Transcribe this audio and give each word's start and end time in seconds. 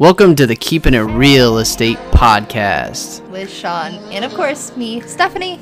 Welcome 0.00 0.36
to 0.36 0.46
the 0.46 0.54
Keeping 0.54 0.94
It 0.94 1.00
Real 1.00 1.58
Estate 1.58 1.98
Podcast. 2.12 3.28
with 3.30 3.52
Sean 3.52 3.94
and 4.12 4.24
of 4.24 4.32
course 4.32 4.76
me, 4.76 5.00
Stephanie. 5.00 5.56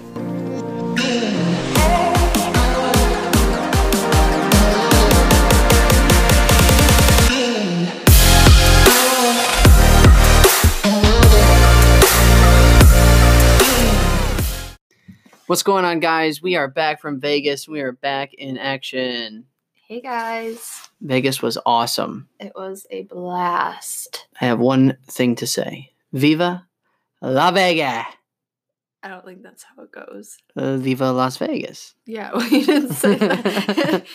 What's 15.46 15.62
going 15.62 15.86
on, 15.86 16.00
guys? 16.00 16.42
We 16.42 16.56
are 16.56 16.68
back 16.68 17.00
from 17.00 17.20
Vegas. 17.20 17.66
We 17.66 17.80
are 17.80 17.92
back 17.92 18.34
in 18.34 18.58
action. 18.58 19.46
Hey 19.88 20.00
guys, 20.00 20.88
Vegas 21.00 21.40
was 21.40 21.56
awesome. 21.64 22.28
it 22.40 22.50
was 22.56 22.88
a 22.90 23.04
blast. 23.04 24.26
I 24.40 24.46
have 24.46 24.58
one 24.58 24.96
thing 25.06 25.36
to 25.36 25.46
say 25.46 25.92
Viva 26.12 26.66
La 27.22 27.52
Vega! 27.52 28.04
I 29.04 29.08
don't 29.08 29.24
think 29.24 29.44
that's 29.44 29.62
how 29.62 29.84
it 29.84 29.92
goes. 29.92 30.38
Uh, 30.56 30.76
Viva 30.78 31.12
Las 31.12 31.36
Vegas. 31.36 31.94
Yeah, 32.04 32.32
well, 32.34 32.48
you 32.48 32.66
didn't 32.66 32.94
say 32.94 33.14
that. 33.14 34.06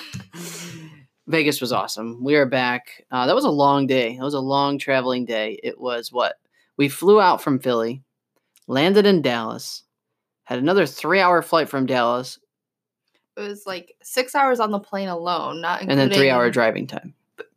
Vegas 1.27 1.61
was 1.61 1.71
awesome. 1.71 2.21
We 2.21 2.35
are 2.35 2.45
back. 2.45 3.05
Uh, 3.09 3.25
that 3.27 3.35
was 3.35 3.45
a 3.45 3.49
long 3.49 3.87
day. 3.87 4.17
That 4.17 4.25
was 4.25 4.33
a 4.33 4.41
long 4.41 4.77
traveling 4.77 5.23
day. 5.23 5.57
It 5.63 5.79
was 5.79 6.11
what? 6.11 6.35
We 6.75 6.89
flew 6.89 7.21
out 7.21 7.41
from 7.41 7.59
Philly, 7.59 8.03
landed 8.67 9.05
in 9.05 9.21
Dallas, 9.21 9.83
had 10.43 10.59
another 10.59 10.85
three 10.85 11.21
hour 11.21 11.41
flight 11.41 11.69
from 11.69 11.85
Dallas, 11.85 12.39
it 13.37 13.41
was 13.41 13.65
like 13.65 13.95
six 14.03 14.35
hours 14.35 14.59
on 14.59 14.71
the 14.71 14.79
plane 14.79 15.07
alone, 15.09 15.61
not 15.61 15.81
and 15.81 15.91
then 15.99 16.09
three 16.11 16.29
hour 16.29 16.49
driving 16.49 16.87
time. 16.87 17.13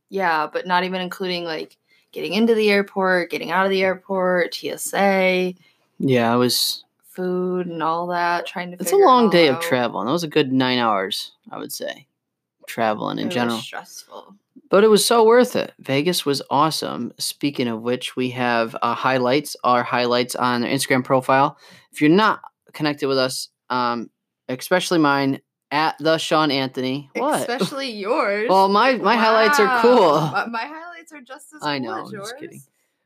Yeah, 0.09 0.47
but 0.52 0.66
not 0.66 0.84
even 0.84 1.00
including 1.00 1.45
like 1.45 1.77
getting 2.12 2.34
into 2.34 2.55
the 2.55 2.70
airport, 2.70 3.30
getting 3.30 3.50
out 3.50 3.64
of 3.66 3.70
the 3.70 3.83
airport, 3.83 4.55
TSA, 4.55 5.55
Yeah, 5.98 6.34
it 6.34 6.39
was. 6.39 6.84
food, 7.11 7.66
and 7.66 7.83
all 7.83 8.06
that. 8.08 8.47
Trying 8.47 8.70
to. 8.70 8.77
It's 8.81 8.92
a 8.92 8.97
it 8.97 9.05
long 9.05 9.25
all 9.25 9.31
day 9.31 9.48
of 9.48 9.56
out. 9.56 9.62
travel, 9.62 10.00
and 10.00 10.08
that 10.08 10.12
was 10.12 10.22
a 10.25 10.28
good 10.28 10.53
nine 10.53 10.78
hours, 10.78 11.33
I 11.50 11.58
would 11.58 11.72
say, 11.72 12.06
traveling 12.66 13.19
in 13.19 13.25
It 13.25 13.27
was 13.28 13.34
general. 13.34 13.59
stressful. 13.59 14.34
But 14.70 14.83
it 14.84 14.88
was 14.88 15.05
so 15.05 15.25
worth 15.25 15.55
it. 15.56 15.72
Vegas 15.81 16.25
was 16.25 16.42
awesome. 16.50 17.12
Speaking 17.19 17.69
of 17.69 17.83
which, 17.83 18.16
we 18.16 18.31
have 18.31 18.75
uh, 18.83 18.94
highlights, 18.94 19.56
our 19.62 19.83
highlights 19.83 20.34
on 20.34 20.64
our 20.64 20.70
Instagram 20.70 21.05
profile. 21.05 21.59
If 21.92 22.00
you're 22.00 22.11
not 22.11 22.41
connected 22.72 23.06
with 23.06 23.19
us, 23.19 23.48
um, 23.70 24.11
especially 24.48 24.98
mine 24.98 25.41
at 25.75 25.98
the 25.98 26.19
Sean 26.19 26.53
Anthony. 26.53 27.11
What? 27.17 27.41
Especially 27.41 27.91
yours. 27.91 28.48
Well, 28.48 28.69
my 28.69 28.94
my 28.94 29.17
highlights 29.17 29.58
are 29.58 29.83
cool. 29.83 30.20
My, 30.20 30.47
my 30.47 30.64
highlights 30.64 31.12
are 31.12 31.20
just 31.20 31.53
as 31.53 31.62
I 31.62 31.81
cool 31.81 31.89
know, 31.89 32.06
as 32.06 32.12
yours. 32.12 32.28
just 32.28 32.39
kidding. 32.39 32.62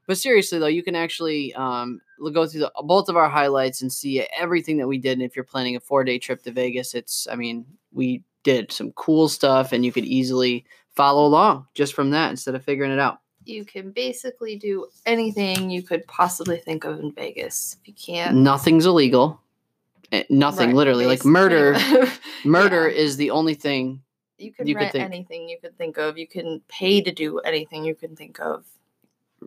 But 0.07 0.19
seriously 0.19 0.59
though, 0.59 0.67
you 0.67 0.83
can 0.83 0.95
actually 0.95 1.55
um, 1.55 2.01
go 2.33 2.47
through 2.47 2.61
the, 2.61 2.73
both 2.85 3.09
of 3.09 3.17
our 3.17 3.29
highlights 3.29 3.81
and 3.81 3.91
see 3.91 4.27
everything 4.39 4.77
that 4.79 4.87
we 4.87 4.99
did. 4.99 5.13
And 5.13 5.23
if 5.23 5.35
you're 5.35 5.45
planning 5.47 5.77
a 5.77 5.81
four 5.81 6.05
day 6.05 6.19
trip 6.19 6.43
to 6.43 6.53
Vegas, 6.53 6.95
it's 6.95 7.27
I 7.31 7.37
mean 7.37 7.65
we 7.93 8.23
did 8.45 8.71
some 8.71 8.93
cool 8.93 9.29
stuff, 9.29 9.73
and 9.73 9.83
you 9.83 9.91
could 9.91 10.05
easily 10.05 10.67
follow 10.95 11.27
along 11.27 11.67
just 11.75 11.95
from 11.95 12.11
that 12.11 12.31
instead 12.31 12.55
of 12.55 12.63
figuring 12.63 12.93
it 12.93 12.99
out. 12.99 13.21
You 13.45 13.65
can 13.65 13.93
basically 13.93 14.57
do 14.57 14.89
anything 15.07 15.71
you 15.71 15.83
could 15.83 16.07
possibly 16.07 16.59
think 16.59 16.85
of 16.85 17.01
in 17.01 17.13
Vegas. 17.13 17.79
If 17.81 17.89
you 17.89 17.95
can't, 17.95 18.37
Nothing's 18.37 18.85
illegal. 18.85 19.41
Eh, 20.13 20.25
Nothing, 20.31 20.69
Right, 20.69 20.77
literally. 20.77 21.07
Like 21.07 21.25
murder. 21.25 21.77
Murder 22.45 22.89
Yeah. 22.89 22.97
is 22.97 23.17
the 23.17 23.31
only 23.31 23.55
thing. 23.55 24.03
You 24.39 24.53
can 24.53 24.67
you 24.67 24.75
could 24.75 24.81
rent 24.83 24.93
think. 24.93 25.05
anything 25.05 25.49
you 25.49 25.59
could 25.61 25.77
think 25.77 25.99
of. 25.99 26.17
You 26.17 26.27
can 26.27 26.63
pay 26.69 27.01
to 27.03 27.11
do 27.13 27.39
anything 27.41 27.85
you 27.85 27.95
can 27.95 28.15
think 28.17 28.39
of. 28.41 28.65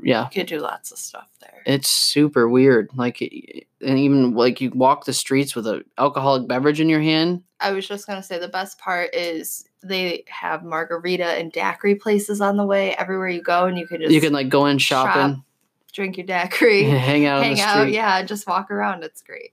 Yeah, 0.02 0.26
You 0.34 0.42
could 0.42 0.48
do 0.48 0.60
lots 0.60 0.92
of 0.94 0.98
stuff 0.98 1.28
there. 1.42 1.62
it's 1.66 1.90
super 1.90 2.48
weird. 2.48 2.90
Like, 2.96 3.20
and 3.22 4.00
even 4.00 4.34
like 4.36 4.62
you 4.62 4.70
walk 4.72 5.04
the 5.04 5.12
streets 5.14 5.54
with 5.54 5.68
an 5.68 5.84
alcoholic 5.98 6.48
beverage 6.48 6.80
in 6.80 6.88
your 6.88 7.02
hand. 7.02 7.44
I 7.60 7.72
was 7.74 7.88
just 7.88 8.08
gonna 8.08 8.24
say 8.24 8.40
the 8.40 8.48
best 8.48 8.78
part 8.80 9.14
is 9.14 9.66
they 9.84 10.24
have 10.30 10.64
margarita 10.64 11.26
and 11.26 11.52
daiquiri 11.52 11.96
places 11.96 12.40
on 12.40 12.56
the 12.56 12.66
way 12.66 12.96
everywhere 12.96 13.28
you 13.30 13.42
go, 13.42 13.66
and 13.66 13.78
you 13.78 13.86
could 13.86 14.00
just 14.00 14.14
you 14.14 14.22
can 14.22 14.32
like 14.32 14.48
go 14.48 14.66
in 14.66 14.78
shopping, 14.78 15.44
drink 15.92 16.16
your 16.16 16.26
daiquiri, 16.26 16.84
hang 16.90 17.26
out 17.26 17.40
on 17.40 17.44
hang 17.44 17.60
out, 17.60 17.92
yeah, 17.92 18.24
just 18.24 18.48
walk 18.48 18.72
around. 18.72 19.04
It's 19.04 19.22
great. 19.22 19.52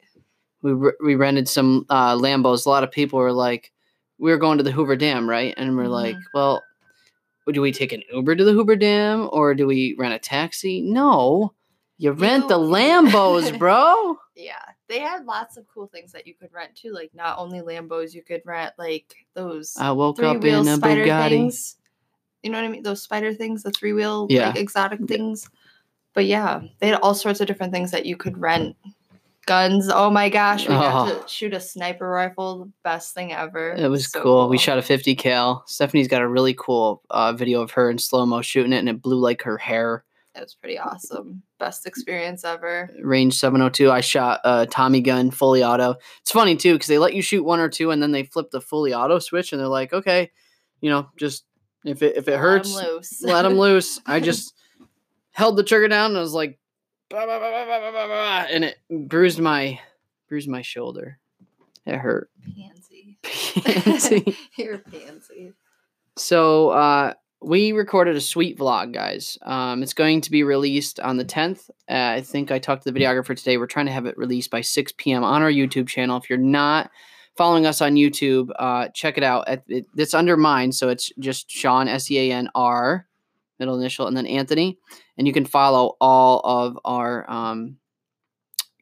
We 0.62 0.72
re- 0.72 0.92
we 1.04 1.14
rented 1.14 1.48
some 1.48 1.86
uh, 1.88 2.14
Lambos. 2.16 2.66
A 2.66 2.69
lot 2.69 2.84
of 2.84 2.91
people 2.91 3.19
were 3.19 3.32
like, 3.32 3.72
we 4.19 4.30
were 4.30 4.38
going 4.38 4.58
to 4.58 4.64
the 4.64 4.72
Hoover 4.72 4.96
Dam, 4.96 5.28
right? 5.28 5.54
And 5.56 5.76
we're 5.76 5.86
like, 5.88 6.16
Mhm. 6.16 6.22
well, 6.34 6.62
do 7.52 7.60
we 7.62 7.72
take 7.72 7.92
an 7.92 8.02
Uber 8.12 8.36
to 8.36 8.44
the 8.44 8.52
Hoover 8.52 8.76
Dam 8.76 9.28
or 9.32 9.54
do 9.54 9.66
we 9.66 9.94
rent 9.98 10.14
a 10.14 10.18
taxi? 10.18 10.80
No, 10.82 11.54
you 11.97 12.12
rent 12.12 12.48
the 12.48 12.58
Lambos, 12.58 13.50
bro. 13.58 14.18
Yeah, 14.36 14.60
they 14.88 14.98
had 15.00 15.24
lots 15.24 15.56
of 15.56 15.66
cool 15.72 15.86
things 15.86 16.12
that 16.12 16.26
you 16.26 16.34
could 16.34 16.52
rent 16.52 16.74
too. 16.74 16.92
Like 16.92 17.10
not 17.14 17.38
only 17.38 17.60
Lambos, 17.60 18.12
you 18.14 18.22
could 18.22 18.42
rent 18.44 18.72
like 18.78 19.14
those 19.34 19.74
I 19.78 19.92
woke 19.92 20.22
up 20.22 20.44
in 20.44 20.66
a 20.68 20.76
spider 20.76 21.04
Bugatti. 21.06 21.28
things. 21.30 21.76
You 22.42 22.50
know 22.50 22.58
what 22.58 22.64
I 22.66 22.70
mean? 22.70 22.82
Those 22.82 23.02
spider 23.02 23.32
things, 23.34 23.62
the 23.62 23.70
three 23.72 23.92
wheel 23.92 24.26
Yeah. 24.30 24.48
like 24.48 24.58
exotic 24.58 25.00
things. 25.08 25.48
But 26.14 26.26
yeah, 26.26 26.62
they 26.80 26.88
had 26.88 27.00
all 27.00 27.14
sorts 27.14 27.41
of 27.41 27.47
different 27.47 27.72
things 27.72 27.91
that 27.92 28.06
you 28.06 28.16
could 28.16 28.38
rent. 28.38 28.76
Guns. 29.48 29.88
Oh 29.92 30.10
my 30.10 30.28
gosh, 30.28 30.62
we 30.69 30.75
got 30.75 31.09
Oh. 31.09 31.22
to 31.22 31.28
shoot 31.28 31.54
a 31.54 31.60
sniper 31.60 32.09
rifle. 32.09 32.59
The 32.66 32.72
best 32.84 33.14
thing 33.14 33.32
ever. 33.32 33.72
It 33.72 33.88
was 33.88 34.10
So 34.10 34.22
cool. 34.22 34.48
We 34.48 34.59
shot 34.59 34.78
a 34.78 34.82
50 34.82 35.14
cal. 35.16 35.64
Stephanie's 35.66 36.06
got 36.09 36.22
a 36.22 36.28
really 36.28 36.54
cool 36.54 37.03
uh, 37.10 37.32
video 37.32 37.62
of 37.62 37.70
her 37.72 37.91
in 37.91 37.98
slow 37.98 38.26
mo 38.26 38.42
shooting 38.42 38.72
it, 38.72 38.78
and 38.78 38.88
it 38.88 39.00
blew 39.03 39.19
like 39.19 39.42
her 39.42 39.56
hair. 39.59 40.04
It 40.34 40.42
was 40.42 40.54
pretty 40.54 40.78
awesome. 40.78 41.42
Best 41.59 41.86
experience 41.86 42.44
ever. 42.44 42.91
Range 43.03 43.34
702. 43.34 43.91
I 43.91 44.00
shot 44.03 44.41
a 44.44 44.66
Tommy 44.66 45.00
gun 45.00 45.31
fully 45.32 45.65
auto. 45.65 45.97
It's 46.20 46.30
funny 46.30 46.54
too 46.54 46.75
because 46.75 46.86
they 46.88 46.98
let 46.98 47.15
you 47.15 47.22
shoot 47.22 47.42
one 47.42 47.59
or 47.59 47.69
two, 47.70 47.91
and 47.91 48.00
then 48.03 48.12
they 48.12 48.25
flip 48.25 48.50
the 48.53 48.60
fully 48.60 48.94
auto 48.94 49.19
switch, 49.19 49.53
and 49.53 49.60
they're 49.60 49.66
like, 49.66 49.92
okay, 49.92 50.30
you 50.80 50.91
know, 50.91 51.09
just 51.16 51.44
if 51.84 52.03
it 52.03 52.16
if 52.16 52.28
it 52.28 52.32
Let 52.32 52.36
'em 52.36 52.41
hurts, 52.42 52.75
loose. 52.75 53.22
let 53.22 53.42
them 53.42 53.59
loose. 53.59 53.98
I 54.06 54.20
just 54.30 54.53
held 55.32 55.56
the 55.56 55.65
trigger 55.65 55.88
down 55.88 56.10
and 56.10 56.19
I 56.19 56.20
was 56.20 56.34
like, 56.34 56.59
And 58.50 58.64
it 58.64 58.78
bruised 58.91 59.41
my 59.41 59.80
bruised 60.28 60.48
my 60.48 60.62
shoulder. 60.62 61.19
It 61.86 61.96
hurt. 61.96 62.30
pansy. 62.44 63.19
Pansy. 63.64 64.36
You're 64.56 64.78
pansy. 64.78 65.52
so 66.16 66.70
uh, 66.70 67.14
we 67.41 67.72
recorded 67.72 68.16
a 68.16 68.20
sweet 68.20 68.58
vlog, 68.58 68.92
guys. 68.92 69.38
Um, 69.42 69.82
it's 69.82 69.94
going 69.94 70.20
to 70.22 70.30
be 70.30 70.42
released 70.42 71.00
on 71.00 71.16
the 71.16 71.24
10th. 71.24 71.70
Uh, 71.88 72.16
I 72.16 72.20
think 72.20 72.50
I 72.50 72.58
talked 72.58 72.84
to 72.84 72.92
the 72.92 72.98
videographer 72.98 73.36
today. 73.36 73.56
We're 73.56 73.66
trying 73.66 73.86
to 73.86 73.92
have 73.92 74.06
it 74.06 74.18
released 74.18 74.50
by 74.50 74.60
6 74.60 74.92
p.m. 74.98 75.24
on 75.24 75.42
our 75.42 75.50
YouTube 75.50 75.88
channel. 75.88 76.16
If 76.18 76.28
you're 76.28 76.38
not 76.38 76.91
following 77.36 77.66
us 77.66 77.80
on 77.80 77.94
YouTube, 77.94 78.50
uh, 78.58 78.88
check 78.88 79.16
it 79.16 79.24
out. 79.24 79.48
It's 79.68 80.14
under 80.14 80.36
mine, 80.36 80.72
so 80.72 80.88
it's 80.88 81.10
just 81.18 81.50
Sean 81.50 81.88
S 81.88 82.10
E 82.10 82.18
A 82.30 82.34
N 82.34 82.50
R, 82.54 83.06
middle 83.58 83.78
initial, 83.78 84.06
and 84.06 84.16
then 84.16 84.26
Anthony. 84.26 84.78
And 85.16 85.26
you 85.26 85.32
can 85.32 85.44
follow 85.44 85.96
all 86.00 86.41
of 86.44 86.78
our 86.84 87.30
um, 87.30 87.76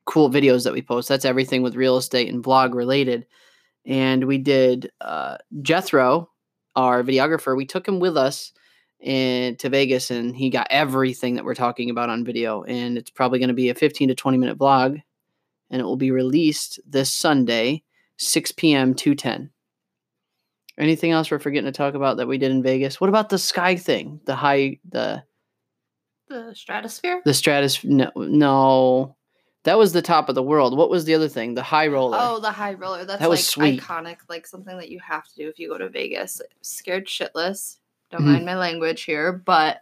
cool 0.05 0.31
videos 0.31 0.65
that 0.65 0.73
we 0.73 0.83
post. 0.83 1.09
That's 1.09 1.25
everything 1.25 1.63
with 1.63 1.77
real 1.77 1.97
estate 1.97 2.33
and 2.33 2.43
vlog 2.43 2.75
related. 2.75 3.27
And 3.85 4.25
we 4.25 4.39
did 4.39 4.91
uh, 5.01 5.37
Jethro, 5.63 6.31
our 6.75 7.03
videographer. 7.03 7.57
We 7.57 7.67
took 7.67 7.87
him 7.87 8.01
with 8.01 8.17
us 8.17 8.53
in, 9.01 9.57
to 9.57 9.69
Vegas, 9.69 10.11
and 10.11 10.35
he 10.35 10.51
got 10.51 10.67
everything 10.71 11.35
that 11.35 11.45
we're 11.45 11.55
talking 11.55 11.91
about 11.91 12.11
on 12.11 12.25
video. 12.25 12.63
And 12.65 12.97
it's 12.97 13.11
probably 13.11 13.39
going 13.39 13.49
to 13.49 13.55
be 13.55 13.71
a 13.71 13.75
15 13.75 14.09
to 14.09 14.15
20 14.15 14.39
minute 14.39 14.59
vlog, 14.59 15.01
and 15.71 15.81
it 15.81 15.85
will 15.85 15.97
be 15.97 16.11
released 16.11 16.81
this 16.87 17.13
Sunday, 17.13 17.83
6 18.17 18.53
p.m. 18.53 18.95
to 18.95 19.15
10. 19.15 19.51
Anything 20.79 21.11
else 21.13 21.31
we're 21.31 21.39
forgetting 21.39 21.71
to 21.71 21.77
talk 21.77 21.95
about 21.95 22.19
that 22.19 22.29
we 22.29 22.39
did 22.39 22.51
in 22.51 22.63
Vegas? 22.63 23.01
What 23.01 23.09
about 23.09 23.29
the 23.31 23.39
sky 23.39 23.77
thing? 23.77 24.21
The 24.27 24.37
high, 24.37 24.79
the 24.89 25.23
The 26.29 26.53
stratosphere. 26.55 27.23
the 27.25 27.33
stratosphere 27.35 27.91
No, 27.91 28.11
no, 28.17 29.17
that 29.65 29.79
was 29.79 29.93
the 29.93 30.03
top 30.03 30.29
of 30.29 30.35
the 30.35 30.43
world. 30.43 30.77
What 30.77 30.91
was 30.91 31.05
the 31.07 31.15
other 31.15 31.29
thing? 31.29 31.55
The 31.55 31.63
high 31.63 31.87
roller. 31.87 32.19
Oh, 32.21 32.41
the 32.41 32.51
high 32.51 32.75
roller. 32.75 33.05
That's 33.05 33.21
That 33.21 33.31
was 33.31 33.39
like 33.41 33.45
sweet. 33.77 33.81
iconic, 33.81 34.19
like 34.29 34.47
something 34.47 34.77
that 34.77 34.91
you 34.91 35.01
have 35.01 35.27
to 35.29 35.35
do 35.35 35.49
if 35.49 35.59
you 35.59 35.69
go 35.71 35.79
to 35.79 35.89
Vegas. 35.89 36.41
Scared 36.61 37.07
shitless. 37.07 37.79
Don't 38.11 38.23
Mhm. 38.23 38.27
mind 38.27 38.47
my 38.47 38.57
language 38.57 39.03
here, 39.05 39.33
but 39.33 39.81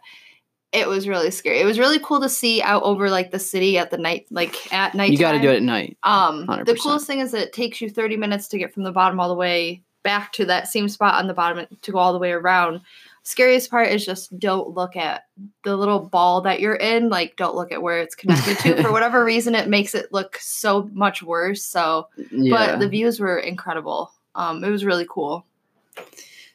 it 0.71 0.87
was 0.87 1.07
really 1.07 1.29
scary. 1.29 1.59
It 1.59 1.65
was 1.65 1.77
really 1.77 1.99
cool 1.99 2.19
to 2.21 2.29
see 2.29 2.61
out 2.61 2.83
over 2.83 3.09
like 3.09 3.31
the 3.31 3.39
city 3.39 3.77
at 3.77 3.91
the 3.91 3.97
night, 3.97 4.25
like 4.31 4.73
at 4.73 4.95
night. 4.95 5.11
you 5.11 5.17
got 5.17 5.33
to 5.33 5.39
do 5.39 5.49
it 5.49 5.57
at 5.57 5.61
night. 5.61 5.97
Um, 6.03 6.41
the 6.45 6.53
100%. 6.73 6.79
coolest 6.81 7.05
thing 7.07 7.19
is 7.19 7.31
that 7.33 7.41
it 7.43 7.53
takes 7.53 7.79
you 7.81 7.89
30 7.89 8.17
minutes 8.17 8.47
to 8.49 8.57
get 8.57 8.73
from 8.73 8.83
the 8.83 8.91
bottom 8.91 9.19
all 9.19 9.27
the 9.29 9.35
way 9.35 9.83
back 10.05 10.31
to 10.33 10.45
that 10.45 10.69
same 10.69 10.87
spot 10.87 11.15
on 11.15 11.27
the 11.27 11.33
bottom 11.33 11.65
to 11.81 11.91
go 11.91 11.97
all 11.97 12.13
the 12.13 12.19
way 12.19 12.31
around. 12.31 12.79
Scariest 13.23 13.69
part 13.71 13.89
is 13.89 14.05
just 14.05 14.37
don't 14.39 14.75
look 14.75 14.95
at 14.95 15.23
the 15.63 15.75
little 15.75 15.99
ball 15.99 16.41
that 16.41 16.59
you're 16.59 16.75
in. 16.75 17.09
Like, 17.09 17.35
don't 17.35 17.55
look 17.55 17.71
at 17.71 17.81
where 17.81 17.99
it's 17.99 18.13
connected 18.15 18.57
to. 18.59 18.83
For 18.83 18.91
whatever 18.93 19.25
reason, 19.25 19.55
it 19.55 19.67
makes 19.67 19.95
it 19.95 20.13
look 20.13 20.37
so 20.39 20.89
much 20.93 21.23
worse. 21.23 21.65
So, 21.65 22.07
Yeah. 22.31 22.55
but 22.55 22.79
the 22.79 22.87
views 22.87 23.19
were 23.19 23.39
incredible. 23.39 24.11
Um, 24.35 24.63
it 24.63 24.69
was 24.69 24.85
really 24.85 25.07
cool. 25.09 25.43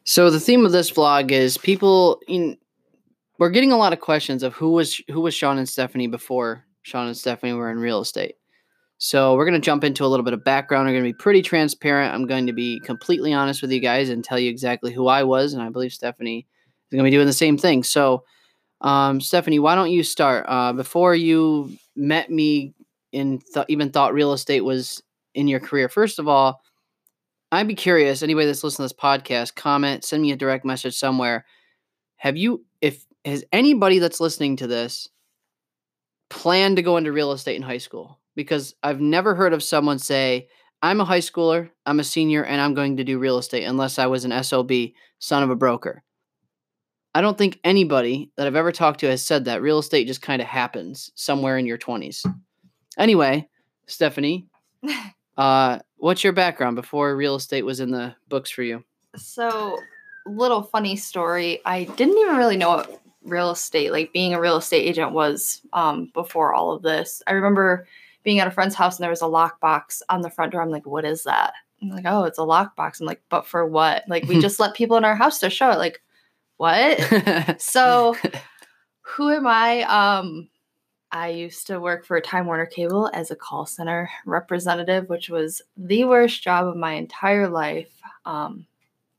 So 0.05 0.31
the 0.31 0.41
theme 0.41 0.65
of 0.65 0.73
this 0.73 0.91
vlog 0.91 1.31
is 1.31 1.59
people 1.59 2.21
in 2.27 2.57
we're 3.39 3.51
getting 3.51 3.73
a 3.73 3.77
lot 3.79 3.93
of 3.95 4.01
questions 4.01 4.43
of 4.43 4.55
who 4.55 4.71
was 4.71 5.01
who 5.11 5.23
was 5.23 5.35
Sean 5.35 5.59
and 5.59 5.69
Stephanie 5.69 6.07
before 6.09 6.65
Sean 6.83 7.07
and 7.07 7.17
Stephanie 7.17 7.55
were 7.55 7.71
in 7.71 7.79
real 7.79 8.01
estate. 8.01 8.37
So 9.03 9.35
we're 9.35 9.47
going 9.47 9.59
to 9.59 9.65
jump 9.65 9.83
into 9.83 10.05
a 10.05 10.09
little 10.09 10.25
bit 10.25 10.35
of 10.35 10.45
background. 10.45 10.87
We're 10.87 10.93
going 10.93 11.05
to 11.05 11.09
be 11.09 11.15
pretty 11.15 11.41
transparent. 11.41 12.13
I'm 12.13 12.27
going 12.27 12.47
to 12.47 12.53
be 12.53 12.81
completely 12.81 13.33
honest 13.33 13.63
with 13.63 13.73
you 13.73 13.81
guys 13.81 14.11
and 14.11 14.23
tell 14.23 14.39
you 14.39 14.51
exactly 14.51 14.93
who 14.93 15.07
I 15.09 15.23
was, 15.23 15.55
and 15.55 15.63
I 15.63 15.71
believe 15.71 15.95
Stephanie 15.95 16.41
is 16.91 16.97
going 16.97 17.03
to 17.03 17.11
be 17.11 17.17
doing 17.17 17.27
the 17.27 17.33
same 17.33 17.57
thing. 17.57 17.83
So, 17.83 18.25
um, 18.83 19.23
Stephanie, 19.23 19.59
why 19.59 19.75
don't 19.75 19.91
you 19.91 20.03
start? 20.03 20.45
Uh, 20.47 20.75
before 20.75 21.15
you 21.15 21.73
met 21.97 22.31
me 22.31 22.75
and 23.15 23.43
th- 23.55 23.65
even 23.71 23.91
thought 23.91 24.13
real 24.13 24.35
estate 24.35 24.61
was 24.61 25.03
in 25.35 25.49
your 25.49 25.61
career, 25.61 25.89
first 25.89 26.19
of 26.19 26.29
all, 26.29 26.61
I'd 27.51 27.69
be 27.69 27.75
curious. 27.75 28.23
Anybody 28.23 28.49
that's 28.49 28.63
listening 28.63 28.87
to 28.87 28.95
this 28.95 29.01
podcast, 29.01 29.55
comment, 29.55 30.05
send 30.05 30.21
me 30.21 30.33
a 30.33 30.37
direct 30.37 30.67
message 30.67 30.95
somewhere. 30.95 31.47
Have 32.17 32.37
you, 32.37 32.67
if 32.83 33.07
has 33.25 33.45
anybody 33.51 33.99
that's 33.99 34.21
listening 34.21 34.57
to 34.57 34.67
this 34.67 35.09
planned 36.29 36.77
to 36.77 36.83
go 36.83 36.99
into 36.99 37.13
real 37.13 37.33
estate 37.33 37.57
in 37.57 37.63
high 37.63 37.79
school? 37.79 38.20
Because 38.35 38.75
I've 38.83 39.01
never 39.01 39.35
heard 39.35 39.53
of 39.53 39.63
someone 39.63 39.99
say, 39.99 40.49
I'm 40.83 41.01
a 41.01 41.05
high 41.05 41.21
schooler, 41.21 41.71
I'm 41.85 42.01
a 42.01 42.05
senior, 42.05 42.45
and 42.45 42.61
I'm 42.61 42.75
going 42.75 42.97
to 42.97 43.05
do 43.05 43.19
real 43.19 43.39
estate 43.39 43.65
unless 43.65 43.99
I 43.99 44.07
was 44.07 44.25
an 44.25 44.43
SOB, 44.43 44.71
son 45.19 45.43
of 45.43 45.51
a 45.51 45.57
broker. 45.57 46.03
I 47.15 47.21
don't 47.21 47.37
think 47.37 47.59
anybody 47.65 48.31
that 48.37 48.47
I've 48.47 48.57
ever 48.57 48.73
talked 48.73 49.01
to 49.01 49.09
has 49.09 49.23
said 49.23 49.45
that. 49.45 49.63
Real 49.63 49.81
estate 49.81 50.07
just 50.07 50.23
kind 50.23 50.41
of 50.41 50.49
happens 50.49 51.11
somewhere 51.17 51.59
in 51.59 51.67
your 51.67 51.77
20s. 51.77 52.25
Anyway, 52.99 53.49
Stephanie, 53.87 54.47
uh, 55.37 55.81
what's 55.97 56.23
your 56.23 56.33
background 56.33 56.77
before 56.77 57.17
real 57.17 57.35
estate 57.35 57.65
was 57.65 57.81
in 57.81 57.91
the 57.91 58.15
books 58.29 58.51
for 58.51 58.63
you? 58.63 58.85
So, 59.17 59.77
little 60.25 60.63
funny 60.63 60.95
story. 60.97 61.61
I 61.65 61.85
didn't 61.85 62.17
even 62.19 62.37
really 62.37 62.57
know 62.57 62.71
what 62.71 63.03
real 63.25 63.51
estate, 63.51 63.91
like 63.91 64.13
being 64.13 64.33
a 64.33 64.41
real 64.41 64.57
estate 64.57 64.87
agent, 64.87 65.13
was 65.13 65.61
um, 65.73 66.11
before 66.15 66.55
all 66.55 66.73
of 66.73 66.83
this. 66.83 67.23
I 67.27 67.33
remember 67.33 67.87
being 68.23 68.39
at 68.41 68.49
a 68.49 68.51
friend's 68.51 68.75
house 68.75 68.97
and 68.97 69.03
there 69.03 69.11
was 69.11 69.23
a 69.23 69.27
lockbox 69.27 70.03
on 70.09 70.21
the 70.23 70.31
front 70.31 70.53
door. 70.53 70.63
I'm 70.63 70.71
like, 70.71 70.87
what 70.87 71.05
is 71.05 71.25
that? 71.25 71.53
I'm 71.83 71.89
like, 71.89 72.05
oh, 72.07 72.25
it's 72.25 72.39
a 72.39 72.43
lockbox. 72.43 73.01
I'm 73.01 73.07
like, 73.07 73.23
but 73.29 73.47
for 73.47 73.67
what? 73.67 74.05
Like, 74.09 74.25
we 74.25 74.41
just 74.43 74.61
let 74.61 74.75
people 74.75 74.97
in 74.97 75.05
our 75.05 75.17
house 75.17 75.41
to 75.41 75.51
show 75.51 75.71
it. 75.71 75.79
Like, 75.79 76.01
what? 76.59 77.61
so, 77.61 78.17
who 79.01 79.31
am 79.31 79.47
I? 79.47 79.83
Um, 79.83 80.49
I 81.13 81.29
used 81.29 81.67
to 81.67 81.81
work 81.81 82.05
for 82.05 82.21
Time 82.21 82.47
Warner 82.47 82.67
Cable 82.67 83.11
as 83.13 83.31
a 83.31 83.37
call 83.37 83.67
center 83.67 84.09
representative, 84.27 85.09
which 85.09 85.29
was 85.29 85.63
the 85.77 86.05
worst 86.05 86.43
job 86.43 86.67
of 86.67 86.77
my 86.77 86.93
entire 86.93 87.49
life. 87.49 87.91
Um, 88.25 88.67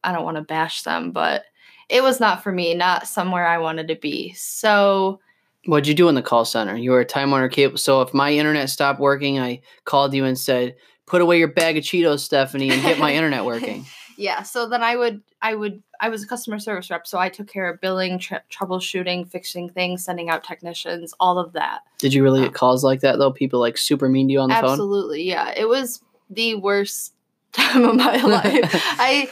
I 0.04 0.12
don't 0.12 0.24
want 0.24 0.38
to 0.38 0.44
bash 0.44 0.84
them, 0.84 1.12
but 1.12 1.46
it 1.90 2.02
was 2.02 2.20
not 2.20 2.44
for 2.44 2.52
me, 2.52 2.74
not 2.74 3.08
somewhere 3.08 3.46
I 3.46 3.58
wanted 3.58 3.90
to 3.90 3.96
be. 3.96 4.34
So, 4.34 5.20
What'd 5.66 5.88
you 5.88 5.94
do 5.94 6.10
in 6.10 6.16
the 6.16 6.22
call 6.22 6.46
center? 6.46 6.76
You 6.76 6.92
were 6.92 7.02
a 7.02 7.06
Time 7.06 7.32
Warner 7.32 7.50
Cable. 7.50 7.78
So 7.78 8.02
if 8.02 8.14
my 8.14 8.32
internet 8.32 8.70
stopped 8.70 9.00
working, 9.00 9.40
I 9.40 9.62
called 9.86 10.14
you 10.14 10.26
and 10.26 10.38
said, 10.38 10.76
"Put 11.06 11.22
away 11.22 11.38
your 11.38 11.50
bag 11.50 11.78
of 11.78 11.84
Cheetos, 11.84 12.20
Stephanie, 12.20 12.72
and 12.72 12.82
get 12.82 12.98
my 12.98 13.14
internet 13.14 13.46
working." 13.46 13.86
yeah, 14.18 14.44
so 14.44 14.68
then 14.68 14.82
I 14.82 14.96
would, 14.96 15.22
I 15.42 15.56
would, 15.56 15.82
I 16.00 16.10
was 16.10 16.24
a 16.24 16.28
customer 16.28 16.60
service 16.60 16.90
rep, 16.90 17.06
so 17.06 17.18
I 17.18 17.30
took 17.30 17.48
care 17.48 17.70
of 17.70 17.82
billing, 17.82 18.20
tr- 18.20 18.36
troubleshooting, 18.52 19.30
fixing 19.30 19.70
things, 19.70 20.04
sending 20.04 20.30
out 20.30 20.44
technicians, 20.44 21.14
all 21.20 21.38
of 21.38 21.54
that. 21.54 21.82
Did 22.00 22.14
you 22.14 22.24
really 22.24 22.42
get 22.42 22.50
um, 22.50 22.54
calls 22.54 22.84
like 22.84 23.02
that 23.02 23.20
though? 23.20 23.32
People 23.32 23.60
like 23.60 23.78
super 23.78 24.10
mean 24.10 24.28
to 24.28 24.34
you 24.34 24.40
on 24.40 24.50
the 24.50 24.56
phone. 24.56 24.72
Absolutely, 24.72 25.24
yeah. 25.24 25.54
It 25.56 25.68
was 25.68 26.02
the 26.30 26.56
worst 26.56 27.14
time 27.52 27.84
of 27.84 27.96
my 27.96 28.16
life. 28.22 28.70
I 28.74 29.30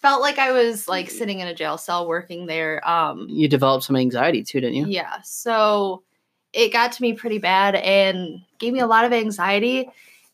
felt 0.00 0.20
like 0.20 0.38
I 0.38 0.52
was 0.52 0.88
like 0.88 1.10
sitting 1.10 1.40
in 1.40 1.48
a 1.48 1.54
jail 1.54 1.78
cell 1.78 2.06
working 2.06 2.46
there. 2.46 2.86
Um, 2.88 3.26
You 3.28 3.48
developed 3.48 3.84
some 3.84 3.96
anxiety 3.96 4.42
too, 4.42 4.60
didn't 4.60 4.76
you? 4.76 4.86
yeah, 4.86 5.20
so 5.22 6.02
it 6.52 6.72
got 6.72 6.92
to 6.92 7.02
me 7.02 7.12
pretty 7.12 7.38
bad 7.38 7.74
and 7.74 8.40
gave 8.58 8.72
me 8.72 8.80
a 8.80 8.86
lot 8.86 9.04
of 9.04 9.12
anxiety. 9.12 9.88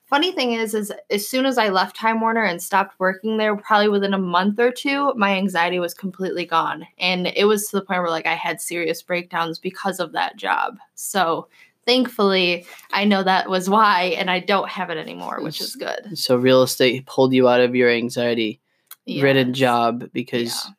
Funny 0.07 0.33
thing 0.33 0.53
is, 0.53 0.75
is 0.75 0.93
as 1.11 1.27
soon 1.27 1.47
as 1.47 1.59
I 1.59 1.71
left 1.71 1.97
Time 1.97 2.21
Warner 2.21 2.45
and 2.45 2.63
stopped 2.63 2.95
working 3.01 3.39
there, 3.39 3.57
probably 3.57 3.89
within 3.89 4.15
a 4.15 4.19
month 4.19 4.61
or 4.61 4.71
two, 4.71 5.13
my 5.15 5.35
anxiety 5.35 5.79
was 5.81 5.95
completely 5.95 6.45
gone, 6.45 6.87
and 6.99 7.27
it 7.35 7.47
was 7.47 7.67
to 7.69 7.77
the 7.77 7.85
point 7.85 8.01
where 8.01 8.11
like 8.11 8.27
I 8.27 8.35
had 8.35 8.61
serious 8.61 9.03
breakdowns 9.03 9.59
because 9.59 9.99
of 9.99 10.13
that 10.13 10.37
job. 10.37 10.79
So 10.95 11.49
thankfully, 11.87 12.67
I 12.93 13.05
know 13.05 13.23
that 13.23 13.49
was 13.49 13.69
why, 13.69 14.15
and 14.19 14.31
I 14.31 14.41
don't 14.41 14.69
have 14.69 14.91
it 14.91 14.99
anymore, 14.99 15.41
which 15.43 15.61
is 15.61 15.75
good. 15.75 16.17
So 16.17 16.37
real 16.37 16.63
estate 16.63 17.07
pulled 17.07 17.33
you 17.33 17.49
out 17.49 17.61
of 17.61 17.75
your 17.75 17.91
anxiety 17.91 18.61
ridden 19.07 19.49
Yes. 19.49 19.57
job 19.59 20.11
because 20.13 20.65
Yeah. 20.67 20.73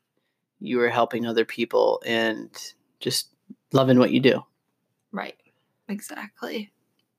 you 0.59 0.77
were 0.77 0.89
helping 0.89 1.25
other 1.25 1.45
people 1.45 2.01
and 2.05 2.49
just 2.99 3.29
loving 3.71 3.99
what 3.99 4.11
you 4.11 4.19
do. 4.19 4.43
Right. 5.11 5.35
Exactly. 5.87 6.71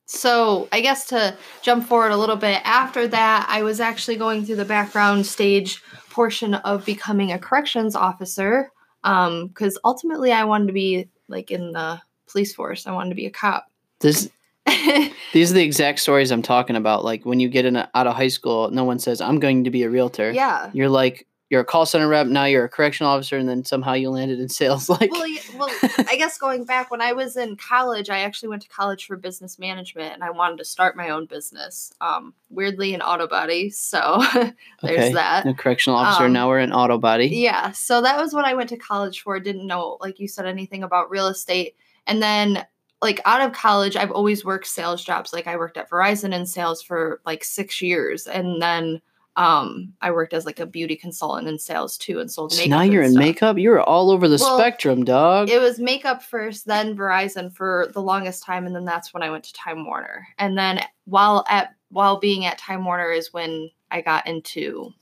So, 0.08 0.68
I 0.70 0.80
guess 0.80 1.06
to 1.08 1.36
jump 1.62 1.86
forward 1.86 2.12
a 2.12 2.16
little 2.16 2.36
bit, 2.36 2.60
after 2.64 3.08
that, 3.08 3.46
I 3.48 3.62
was 3.62 3.80
actually 3.80 4.16
going 4.16 4.44
through 4.44 4.56
the 4.56 4.64
background 4.64 5.26
stage 5.26 5.82
portion 6.10 6.54
of 6.54 6.84
becoming 6.84 7.32
a 7.32 7.38
corrections 7.38 7.96
officer. 7.96 8.70
Um, 9.04 9.48
because 9.48 9.78
ultimately 9.84 10.32
I 10.32 10.44
wanted 10.44 10.66
to 10.68 10.72
be 10.72 11.08
like 11.28 11.50
in 11.50 11.72
the 11.72 12.00
police 12.28 12.54
force. 12.54 12.86
I 12.86 12.92
wanted 12.92 13.10
to 13.10 13.14
be 13.16 13.26
a 13.26 13.30
cop. 13.30 13.68
This 14.00 14.28
these 15.32 15.50
are 15.50 15.54
the 15.54 15.62
exact 15.62 16.00
stories 16.00 16.30
I'm 16.30 16.42
talking 16.42 16.76
about. 16.76 17.04
Like 17.04 17.24
when 17.24 17.40
you 17.40 17.48
get 17.48 17.64
in 17.64 17.76
a, 17.76 17.90
out 17.94 18.06
of 18.06 18.16
high 18.16 18.28
school, 18.28 18.70
no 18.70 18.84
one 18.84 18.98
says 18.98 19.20
I'm 19.20 19.38
going 19.38 19.64
to 19.64 19.70
be 19.70 19.82
a 19.82 19.90
realtor. 19.90 20.32
yeah. 20.32 20.70
You're 20.72 20.88
like 20.88 21.26
you're 21.48 21.60
a 21.60 21.64
call 21.64 21.86
center 21.86 22.08
rep, 22.08 22.26
now 22.26 22.44
you're 22.44 22.64
a 22.64 22.68
correctional 22.68 23.12
officer, 23.12 23.36
and 23.36 23.48
then 23.48 23.64
somehow 23.64 23.92
you 23.92 24.10
landed 24.10 24.40
in 24.40 24.48
sales. 24.48 24.88
Like 24.96 25.12
Well, 25.12 25.26
yeah, 25.26 25.40
well, 25.56 25.68
I 26.08 26.16
guess 26.16 26.38
going 26.38 26.64
back 26.64 26.90
when 26.90 27.02
I 27.02 27.12
was 27.12 27.36
in 27.36 27.56
college, 27.56 28.08
I 28.08 28.20
actually 28.20 28.48
went 28.48 28.62
to 28.62 28.68
college 28.68 29.06
for 29.06 29.16
business 29.16 29.58
management, 29.58 30.14
and 30.14 30.24
I 30.24 30.30
wanted 30.30 30.58
to 30.58 30.64
start 30.64 30.96
my 30.96 31.10
own 31.10 31.26
business. 31.26 31.92
Um, 32.00 32.34
weirdly, 32.48 32.94
in 32.94 33.02
auto 33.02 33.28
body. 33.28 33.70
So 33.70 34.24
there's 34.34 34.98
okay, 34.98 35.12
that. 35.12 35.46
a 35.46 35.54
correctional 35.54 35.98
officer. 35.98 36.24
Um, 36.24 36.32
now 36.32 36.48
we're 36.48 36.60
in 36.60 36.72
auto 36.72 36.98
body. 36.98 37.26
Yeah, 37.26 37.72
so 37.72 38.00
that 38.00 38.18
was 38.18 38.32
what 38.32 38.44
I 38.44 38.54
went 38.54 38.70
to 38.70 38.76
college 38.76 39.20
for. 39.20 39.38
Didn't 39.38 39.66
know, 39.66 39.98
like 40.00 40.18
you 40.18 40.28
said, 40.28 40.46
anything 40.46 40.82
about 40.82 41.10
real 41.10 41.26
estate. 41.26 41.76
And 42.06 42.22
then, 42.22 42.64
like 43.06 43.20
out 43.24 43.40
of 43.40 43.52
college, 43.52 43.96
I've 43.96 44.10
always 44.10 44.44
worked 44.44 44.66
sales 44.66 45.02
jobs. 45.02 45.32
Like 45.32 45.46
I 45.46 45.56
worked 45.56 45.76
at 45.78 45.88
Verizon 45.88 46.34
in 46.34 46.44
sales 46.44 46.82
for 46.82 47.20
like 47.24 47.42
six 47.44 47.80
years, 47.80 48.26
and 48.26 48.60
then 48.60 49.00
um, 49.36 49.92
I 50.00 50.10
worked 50.10 50.32
as 50.34 50.46
like 50.46 50.60
a 50.60 50.66
beauty 50.66 50.96
consultant 50.96 51.46
in 51.48 51.58
sales 51.58 51.96
too, 51.96 52.20
and 52.20 52.30
sold 52.30 52.52
So 52.52 52.58
makeup. 52.58 52.70
now 52.70 52.82
you're 52.82 53.02
in 53.02 53.12
stuff. 53.12 53.18
makeup. 53.18 53.58
You're 53.58 53.80
all 53.82 54.10
over 54.10 54.28
the 54.28 54.38
Well, 54.40 54.58
spectrum, 54.58 55.04
dog. 55.04 55.48
It 55.50 55.60
was 55.60 55.78
makeup 55.78 56.22
first, 56.22 56.66
then 56.66 56.96
Verizon 56.96 57.52
for 57.54 57.88
the 57.92 58.02
longest 58.02 58.42
time, 58.42 58.66
and 58.66 58.74
then 58.74 58.84
that's 58.84 59.14
when 59.14 59.22
I 59.22 59.30
went 59.30 59.44
to 59.44 59.52
Time 59.52 59.84
Warner. 59.86 60.26
And 60.38 60.58
then 60.58 60.80
while 61.04 61.44
at 61.48 61.74
while 61.90 62.18
being 62.18 62.44
at 62.46 62.58
Time 62.58 62.84
Warner 62.84 63.10
is 63.12 63.32
when 63.32 63.70
I 63.90 64.00
got 64.00 64.26
into 64.26 64.92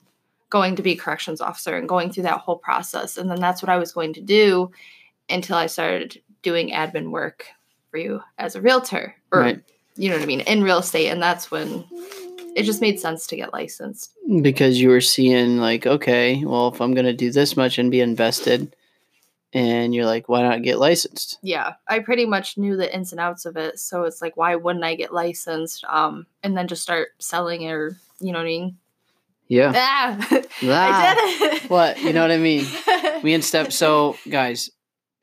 going 0.50 0.76
to 0.76 0.82
be 0.82 0.92
a 0.92 0.96
corrections 0.96 1.40
officer 1.40 1.76
and 1.76 1.88
going 1.88 2.12
through 2.12 2.22
that 2.24 2.38
whole 2.40 2.58
process. 2.58 3.16
And 3.16 3.28
then 3.30 3.40
that's 3.40 3.62
what 3.62 3.70
I 3.70 3.76
was 3.78 3.92
going 3.92 4.12
to 4.14 4.20
do 4.20 4.70
until 5.28 5.56
I 5.56 5.66
started 5.66 6.20
doing 6.42 6.70
admin 6.70 7.10
work 7.10 7.46
for 7.94 7.98
you 7.98 8.20
as 8.38 8.56
a 8.56 8.60
realtor. 8.60 9.14
Or 9.30 9.38
Right. 9.40 9.62
you 9.96 10.08
know 10.08 10.16
what 10.16 10.24
I 10.24 10.26
mean, 10.26 10.40
in 10.40 10.64
real 10.64 10.78
estate. 10.78 11.08
And 11.10 11.22
that's 11.22 11.48
when 11.48 11.84
it 12.56 12.64
just 12.64 12.80
made 12.80 12.98
sense 12.98 13.28
to 13.28 13.36
get 13.36 13.52
licensed. 13.52 14.12
because 14.42 14.80
you 14.80 14.88
were 14.88 15.00
seeing 15.00 15.58
like 15.58 15.86
okay 15.86 16.44
well 16.44 16.68
if 16.68 16.80
i'm 16.80 16.94
going 16.94 17.04
to 17.06 17.12
do 17.12 17.30
this 17.30 17.56
much 17.56 17.78
and 17.78 17.90
be 17.90 18.00
invested 18.00 18.74
and 19.52 19.92
you're 19.94 20.06
like 20.06 20.28
why 20.28 20.40
not 20.42 20.62
get 20.62 20.78
licensed 20.78 21.38
yeah 21.42 21.74
i 21.88 21.98
pretty 21.98 22.24
much 22.26 22.56
knew 22.56 22.76
the 22.76 22.92
ins 22.94 23.10
and 23.12 23.20
outs 23.20 23.44
of 23.44 23.56
it 23.56 23.78
so 23.78 24.04
it's 24.04 24.22
like 24.22 24.36
why 24.36 24.54
wouldn't 24.56 24.84
i 24.84 24.94
get 24.94 25.12
licensed 25.12 25.84
um 25.88 26.26
and 26.44 26.56
then 26.56 26.66
just 26.68 26.82
start 26.82 27.08
selling 27.18 27.62
it 27.62 27.72
or 27.72 27.96
you 28.20 28.30
know 28.32 28.38
what 28.38 28.44
i 28.46 28.48
mean 28.48 28.76
yeah 29.48 29.72
ah, 29.74 30.28
Ah, 30.62 31.10
i 31.10 31.14
did 31.38 31.52
it 31.64 31.70
what 31.70 32.00
you 32.00 32.12
know 32.12 32.22
what 32.22 32.30
i 32.30 32.38
mean 32.38 32.64
me 33.24 33.34
and 33.34 33.44
step 33.44 33.72
so 33.72 34.16
guys 34.30 34.70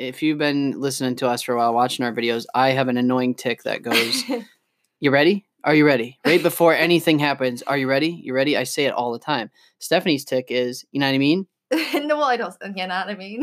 if 0.01 0.23
you've 0.23 0.37
been 0.39 0.79
listening 0.79 1.15
to 1.17 1.27
us 1.27 1.43
for 1.43 1.53
a 1.53 1.57
while 1.57 1.73
watching 1.73 2.03
our 2.03 2.11
videos 2.11 2.45
i 2.55 2.71
have 2.71 2.87
an 2.87 2.97
annoying 2.97 3.35
tick 3.35 3.63
that 3.63 3.81
goes 3.83 4.23
you 4.99 5.11
ready? 5.11 5.45
Are 5.63 5.75
you 5.75 5.85
ready? 5.85 6.17
Right 6.25 6.41
before 6.41 6.73
anything 6.73 7.19
happens 7.19 7.61
are 7.63 7.77
you 7.77 7.87
ready? 7.87 8.09
You 8.23 8.33
ready? 8.33 8.57
I 8.57 8.63
say 8.63 8.85
it 8.85 8.93
all 8.93 9.11
the 9.11 9.19
time. 9.19 9.51
Stephanie's 9.77 10.25
tick 10.25 10.47
is 10.49 10.85
you 10.91 10.99
know 10.99 11.05
what 11.07 11.15
i 11.15 11.17
mean? 11.19 11.47
No 11.93 12.17
well 12.17 12.25
i 12.25 12.35
don't 12.35 12.55
you 12.75 12.87
know 12.87 12.97
what 13.05 13.09
i 13.09 13.15
mean. 13.15 13.41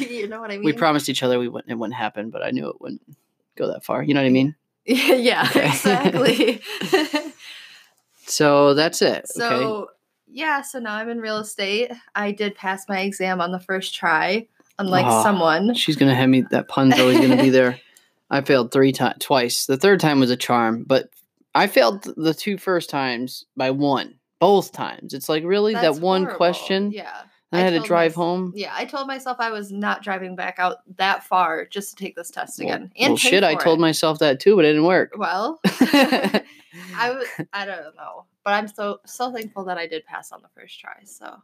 You 0.00 0.28
know 0.28 0.40
what 0.40 0.50
i 0.50 0.54
mean? 0.54 0.64
we 0.64 0.72
promised 0.72 1.08
each 1.08 1.22
other 1.22 1.38
we 1.38 1.48
wouldn't 1.48 1.70
it 1.70 1.76
wouldn't 1.76 1.94
happen 1.96 2.30
but 2.30 2.42
i 2.42 2.50
knew 2.50 2.68
it 2.68 2.80
wouldn't 2.80 3.02
go 3.56 3.68
that 3.68 3.84
far. 3.84 4.02
You 4.02 4.14
know 4.14 4.20
what 4.20 4.26
i 4.26 4.30
mean? 4.30 4.56
Yeah 4.86 5.46
Okay. 5.50 5.66
exactly. 5.68 6.60
So 8.26 8.74
that's 8.74 9.02
it 9.02 9.26
okay? 9.36 9.38
So 9.38 9.88
yeah 10.26 10.62
so 10.62 10.78
now 10.78 10.94
i'm 10.96 11.08
in 11.08 11.18
real 11.20 11.38
estate. 11.38 11.92
I 12.14 12.32
did 12.32 12.54
pass 12.54 12.88
my 12.88 13.00
exam 13.00 13.40
on 13.40 13.52
the 13.52 13.58
first 13.60 13.94
try 13.94 14.46
unlike 14.80 15.06
Oh. 15.08 15.22
someone 15.22 15.74
She's 15.74 15.96
gonna 15.96 16.14
have 16.14 16.28
me. 16.28 16.42
That 16.50 16.68
pun's 16.68 16.98
always 16.98 17.20
gonna 17.20 17.40
be 17.42 17.50
there. 17.50 17.78
I 18.30 18.40
failed 18.42 18.70
three 18.72 18.92
times, 18.92 19.16
twice. 19.20 19.66
The 19.66 19.76
third 19.76 19.98
time 20.00 20.20
was 20.20 20.30
a 20.30 20.36
charm, 20.36 20.84
but 20.84 21.08
I 21.54 21.66
failed 21.66 22.04
the 22.16 22.32
two 22.34 22.58
first 22.58 22.88
times 22.90 23.44
by 23.56 23.70
one, 23.72 24.14
both 24.38 24.70
times. 24.72 25.14
It's 25.14 25.28
like 25.28 25.42
really 25.44 25.74
That's 25.74 25.96
that 25.98 26.02
one 26.04 26.22
horrible. 26.22 26.36
question. 26.36 26.92
yeah 26.92 27.22
I, 27.52 27.58
had 27.58 27.70
to 27.70 27.80
drive 27.80 28.12
mys- 28.12 28.16
home. 28.16 28.52
Yeah, 28.54 28.72
I 28.72 28.84
told 28.84 29.08
myself 29.08 29.38
I 29.40 29.50
was 29.50 29.72
not 29.72 30.04
driving 30.04 30.36
back 30.36 30.60
out 30.60 30.76
that 30.98 31.24
far 31.24 31.66
just 31.66 31.90
to 31.90 31.96
take 32.04 32.14
this 32.14 32.30
test 32.30 32.60
Well- 32.60 32.68
again. 32.68 32.92
And 32.96 33.10
well, 33.10 33.16
shit, 33.16 33.42
I 33.42 33.56
told 33.56 33.80
it. 33.80 33.82
myself 33.82 34.20
that 34.20 34.38
too, 34.38 34.54
but 34.54 34.64
it 34.64 34.68
didn't 34.68 34.84
work. 34.86 35.14
Well, 35.16 35.58
I 35.64 37.10
was. 37.10 37.26
I 37.52 37.66
don't 37.66 37.96
know, 37.96 38.26
but 38.44 38.52
I'm 38.52 38.68
so 38.68 39.00
so 39.04 39.32
thankful 39.32 39.64
that 39.64 39.78
I 39.78 39.88
did 39.88 40.04
pass 40.06 40.30
on 40.30 40.42
the 40.42 40.48
first 40.54 40.78
try. 40.78 40.98
So 41.04 41.42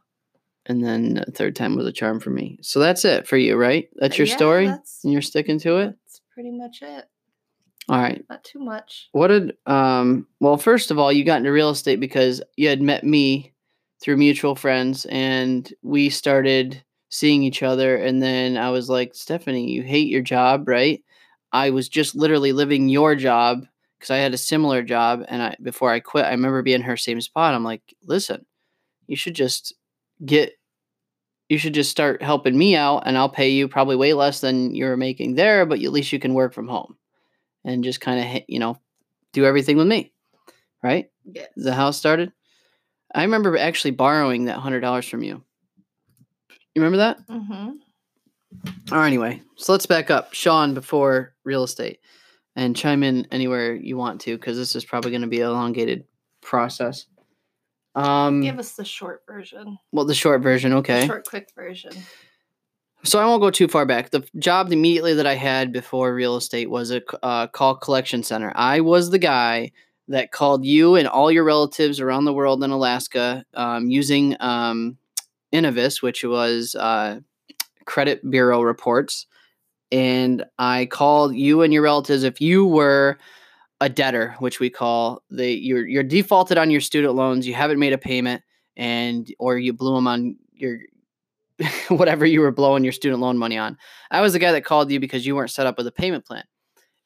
and 0.67 0.83
then 0.83 1.23
the 1.25 1.31
third 1.31 1.55
time 1.55 1.75
was 1.75 1.85
a 1.85 1.91
charm 1.91 2.19
for 2.19 2.29
me. 2.29 2.59
So 2.61 2.79
that's 2.79 3.05
it 3.05 3.27
for 3.27 3.37
you, 3.37 3.55
right? 3.55 3.89
That's 3.95 4.17
your 4.17 4.27
Yeah, 4.27 4.35
story, 4.35 4.67
That's, 4.67 5.03
and 5.03 5.11
you're 5.13 5.21
sticking 5.21 5.59
to 5.59 5.77
it. 5.77 5.95
That's 6.05 6.21
pretty 6.33 6.51
much 6.51 6.81
it. 6.81 7.05
All 7.89 8.01
right. 8.01 8.23
Not 8.29 8.43
too 8.43 8.59
much. 8.59 9.07
What 9.13 9.27
did 9.27 9.55
um? 9.65 10.27
Well, 10.39 10.57
first 10.57 10.91
of 10.91 10.99
all, 10.99 11.11
you 11.11 11.23
got 11.23 11.37
into 11.37 11.51
real 11.51 11.69
estate 11.69 11.99
because 11.99 12.41
you 12.57 12.67
had 12.67 12.81
met 12.81 13.03
me 13.03 13.53
through 14.01 14.17
mutual 14.17 14.55
friends, 14.55 15.05
and 15.05 15.73
we 15.81 16.09
started 16.09 16.83
seeing 17.09 17.43
each 17.43 17.63
other. 17.63 17.95
And 17.95 18.21
then 18.21 18.57
I 18.57 18.69
was 18.69 18.89
like, 18.89 19.15
Stephanie, 19.15 19.71
you 19.71 19.83
hate 19.83 20.09
your 20.09 20.21
job, 20.21 20.67
right? 20.67 21.01
I 21.53 21.69
was 21.69 21.87
just 21.87 22.13
literally 22.13 22.51
living 22.51 22.89
your 22.89 23.15
job 23.15 23.65
because 23.97 24.11
I 24.11 24.17
had 24.17 24.33
a 24.33 24.37
similar 24.37 24.83
job, 24.83 25.23
and 25.29 25.41
I 25.41 25.55
before 25.63 25.89
I 25.91 26.01
quit, 26.01 26.25
I 26.25 26.31
remember 26.31 26.61
being 26.61 26.81
in 26.81 26.81
her 26.81 26.97
same 26.97 27.21
spot. 27.21 27.53
I'm 27.53 27.63
like, 27.63 27.95
listen, 28.03 28.45
you 29.07 29.15
should 29.15 29.33
just 29.33 29.73
get. 30.25 30.56
You 31.49 31.57
should 31.57 31.73
just 31.73 31.91
start 31.91 32.21
helping 32.21 32.57
me 32.57 32.75
out, 32.75 33.03
and 33.05 33.17
I'll 33.17 33.29
pay 33.29 33.49
you 33.49 33.67
probably 33.67 33.95
way 33.95 34.13
less 34.13 34.41
than 34.41 34.75
you're 34.75 34.97
making 34.97 35.35
there, 35.35 35.65
but 35.65 35.81
at 35.81 35.91
least 35.91 36.11
you 36.11 36.19
can 36.19 36.33
work 36.33 36.53
from 36.53 36.67
home 36.67 36.97
and 37.63 37.83
just 37.83 38.01
kind 38.01 38.19
of 38.37 38.43
you 38.47 38.59
know 38.59 38.79
do 39.33 39.45
everything 39.45 39.77
with 39.77 39.87
me 39.87 40.11
right? 40.83 41.09
Yes. 41.25 41.49
the 41.55 41.73
house 41.73 41.97
started? 41.97 42.31
I 43.13 43.23
remember 43.23 43.57
actually 43.57 43.91
borrowing 43.91 44.45
that 44.45 44.57
hundred 44.57 44.81
dollars 44.81 45.07
from 45.07 45.23
you. 45.23 45.43
You 46.75 46.81
remember 46.81 46.97
that? 46.97 47.27
Mm-hmm. 47.27 48.93
or 48.93 49.03
anyway 49.03 49.41
so 49.55 49.71
let's 49.71 49.85
back 49.85 50.09
up. 50.09 50.33
Sean 50.33 50.73
before 50.73 51.33
real 51.43 51.63
estate 51.63 51.99
and 52.55 52.75
chime 52.75 53.03
in 53.03 53.27
anywhere 53.31 53.75
you 53.75 53.97
want 53.97 54.21
to 54.21 54.37
because 54.37 54.57
this 54.57 54.75
is 54.75 54.85
probably 54.85 55.11
going 55.11 55.21
to 55.21 55.27
be 55.27 55.41
an 55.41 55.47
elongated 55.47 56.05
process 56.41 57.05
um 57.97 58.41
Give 58.41 58.59
us 58.59 58.73
the 58.73 58.85
short 58.85 59.23
version. 59.27 59.77
well 59.91 60.05
the 60.05 60.13
short 60.15 60.41
version 60.41 60.71
The 60.71 60.77
okay 60.77 61.05
short, 61.07 61.27
quick 61.27 61.49
version. 61.55 61.91
So 63.03 63.19
I 63.19 63.25
won't 63.25 63.41
go 63.41 63.51
too 63.51 63.67
far 63.67 63.85
back. 63.85 64.09
The 64.09 64.27
job 64.39 64.71
immediately 64.71 65.13
that 65.13 65.27
I 65.27 65.35
had 65.35 65.71
before 65.71 66.13
real 66.13 66.35
estate 66.35 66.69
was 66.69 66.91
a 66.91 67.01
uh, 67.23 67.47
call 67.47 67.75
collection 67.75 68.23
center. 68.23 68.51
I 68.55 68.81
was 68.81 69.11
the 69.11 69.19
guy 69.19 69.71
that 70.07 70.31
called 70.31 70.65
you 70.65 70.95
and 70.95 71.07
all 71.07 71.31
your 71.31 71.43
relatives 71.43 71.99
around 71.99 72.25
the 72.25 72.33
world 72.33 72.63
in 72.63 72.71
Alaska 72.71 73.45
um, 73.53 73.89
using 73.89 74.35
um, 74.39 74.97
Innovis, 75.53 76.01
which 76.01 76.23
was 76.23 76.75
uh, 76.75 77.19
credit 77.85 78.29
bureau 78.29 78.61
reports. 78.61 79.27
And 79.91 80.43
I 80.57 80.87
called 80.87 81.35
you 81.35 81.61
and 81.61 81.71
your 81.71 81.83
relatives 81.83 82.23
if 82.23 82.41
you 82.41 82.65
were 82.65 83.17
a 83.79 83.89
debtor, 83.89 84.35
which 84.39 84.59
we 84.59 84.69
call 84.69 85.23
the 85.29 85.51
you're 85.51 85.87
you're 85.87 86.03
defaulted 86.03 86.57
on 86.57 86.71
your 86.71 86.81
student 86.81 87.15
loans, 87.15 87.47
you 87.47 87.53
haven't 87.53 87.79
made 87.79 87.93
a 87.93 87.97
payment, 87.97 88.41
and 88.75 89.33
or 89.39 89.57
you 89.57 89.73
blew 89.73 89.95
them 89.95 90.07
on 90.07 90.37
your 90.53 90.79
whatever 91.89 92.25
you 92.25 92.41
were 92.41 92.51
blowing 92.51 92.83
your 92.83 92.93
student 92.93 93.21
loan 93.21 93.37
money 93.37 93.57
on. 93.57 93.77
I 94.11 94.21
was 94.21 94.33
the 94.33 94.39
guy 94.39 94.51
that 94.51 94.65
called 94.65 94.91
you 94.91 94.99
because 94.99 95.25
you 95.25 95.35
weren't 95.35 95.51
set 95.51 95.67
up 95.67 95.77
with 95.77 95.87
a 95.87 95.91
payment 95.91 96.25
plan. 96.25 96.43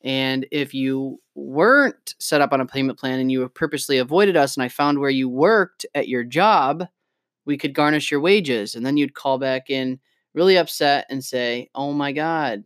And 0.04 0.48
if 0.52 0.74
you 0.74 1.20
weren't 1.36 2.16
set 2.20 2.42
up 2.42 2.54
on 2.54 2.62
a 2.62 2.66
payment 2.66 2.98
plan 2.98 3.20
and 3.20 3.32
you 3.32 3.48
purposely 3.50 4.00
avoided 4.00 4.36
us 4.36 4.56
and 4.58 4.64
I 4.64 4.68
found 4.68 5.00
where 5.00 5.12
you 5.12 5.30
worked 5.30 5.86
at 5.94 6.08
your 6.08 6.24
job, 6.24 6.86
we 7.46 7.58
could 7.58 7.76
garnish 7.76 8.10
your 8.10 8.20
wages. 8.20 8.76
And 8.76 8.86
then 8.86 8.98
you'd 8.98 9.14
call 9.14 9.38
back 9.38 9.70
in 9.70 10.00
really 10.34 10.58
upset 10.58 11.06
and 11.10 11.24
say, 11.24 11.70
Oh 11.76 11.94
my 11.94 12.12
God, 12.12 12.64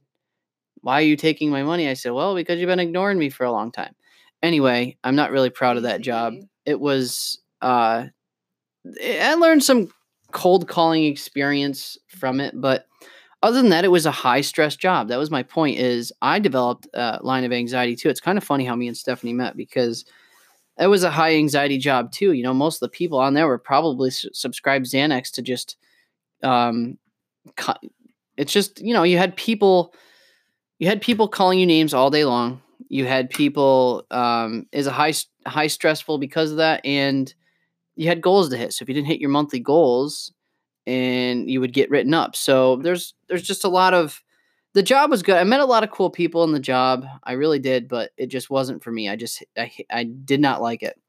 why 0.85 0.99
are 0.99 1.05
you 1.05 1.15
taking 1.15 1.49
my 1.49 1.63
money? 1.63 1.89
I 1.89 1.95
said, 1.95 2.11
Well, 2.11 2.35
because 2.35 2.59
you've 2.59 2.67
been 2.67 2.79
ignoring 2.79 3.17
me 3.17 3.31
for 3.31 3.43
a 3.43 3.51
long 3.51 3.71
time. 3.71 3.95
Anyway, 4.43 4.95
I'm 5.03 5.15
not 5.15 5.31
really 5.31 5.49
proud 5.49 5.77
of 5.77 5.83
that 5.83 6.01
job. 6.01 6.35
It 6.63 6.79
was, 6.79 7.39
uh, 7.59 8.05
I 9.01 9.33
learned 9.33 9.63
some 9.63 9.89
cold 10.31 10.67
calling 10.67 11.05
experience 11.05 11.97
from 12.07 12.39
it, 12.39 12.53
but 12.61 12.85
other 13.41 13.59
than 13.59 13.71
that, 13.71 13.83
it 13.83 13.89
was 13.89 14.05
a 14.05 14.11
high 14.11 14.41
stress 14.41 14.75
job. 14.75 15.07
That 15.07 15.17
was 15.17 15.31
my 15.31 15.41
point. 15.41 15.79
Is 15.79 16.13
I 16.21 16.37
developed 16.37 16.87
a 16.93 17.17
line 17.23 17.45
of 17.45 17.51
anxiety 17.51 17.95
too. 17.95 18.09
It's 18.09 18.21
kind 18.21 18.37
of 18.37 18.43
funny 18.43 18.63
how 18.63 18.75
me 18.75 18.87
and 18.87 18.95
Stephanie 18.95 19.33
met 19.33 19.57
because 19.57 20.05
it 20.77 20.85
was 20.85 21.03
a 21.03 21.09
high 21.09 21.33
anxiety 21.33 21.79
job 21.79 22.11
too. 22.11 22.33
You 22.33 22.43
know, 22.43 22.53
most 22.53 22.75
of 22.75 22.91
the 22.91 22.95
people 22.95 23.17
on 23.17 23.33
there 23.33 23.47
were 23.47 23.57
probably 23.57 24.11
subscribed 24.11 24.85
Xanax 24.85 25.31
to 25.31 25.41
just, 25.41 25.77
um, 26.43 26.99
it's 28.37 28.53
just 28.53 28.81
you 28.81 28.93
know 28.93 29.01
you 29.01 29.17
had 29.17 29.35
people, 29.35 29.95
you 30.79 30.87
had 30.87 31.01
people 31.01 31.27
calling 31.27 31.59
you 31.59 31.65
names 31.65 31.93
all 31.93 32.09
day 32.09 32.25
long. 32.25 32.61
You 32.89 33.05
had 33.05 33.29
people 33.29 34.05
um, 34.11 34.67
is 34.71 34.87
a 34.87 34.91
high 34.91 35.13
high 35.45 35.67
stressful 35.67 36.17
because 36.17 36.51
of 36.51 36.57
that, 36.57 36.85
and 36.85 37.33
you 37.95 38.07
had 38.07 38.21
goals 38.21 38.49
to 38.49 38.57
hit. 38.57 38.73
So 38.73 38.83
if 38.83 38.89
you 38.89 38.95
didn't 38.95 39.07
hit 39.07 39.21
your 39.21 39.29
monthly 39.29 39.59
goals, 39.59 40.33
and 40.85 41.49
you 41.49 41.59
would 41.61 41.73
get 41.73 41.89
written 41.89 42.13
up. 42.13 42.35
So 42.35 42.77
there's 42.77 43.13
there's 43.27 43.43
just 43.43 43.63
a 43.63 43.69
lot 43.69 43.93
of 43.93 44.21
the 44.73 44.83
job 44.83 45.09
was 45.09 45.23
good. 45.23 45.37
I 45.37 45.43
met 45.45 45.61
a 45.61 45.65
lot 45.65 45.83
of 45.83 45.91
cool 45.91 46.09
people 46.09 46.43
in 46.43 46.51
the 46.51 46.59
job. 46.59 47.05
I 47.23 47.33
really 47.33 47.59
did, 47.59 47.87
but 47.87 48.11
it 48.17 48.27
just 48.27 48.49
wasn't 48.49 48.83
for 48.83 48.91
me. 48.91 49.09
I 49.09 49.15
just 49.15 49.43
I 49.57 49.71
I 49.89 50.03
did 50.03 50.41
not 50.41 50.61
like 50.61 50.83
it. 50.83 50.99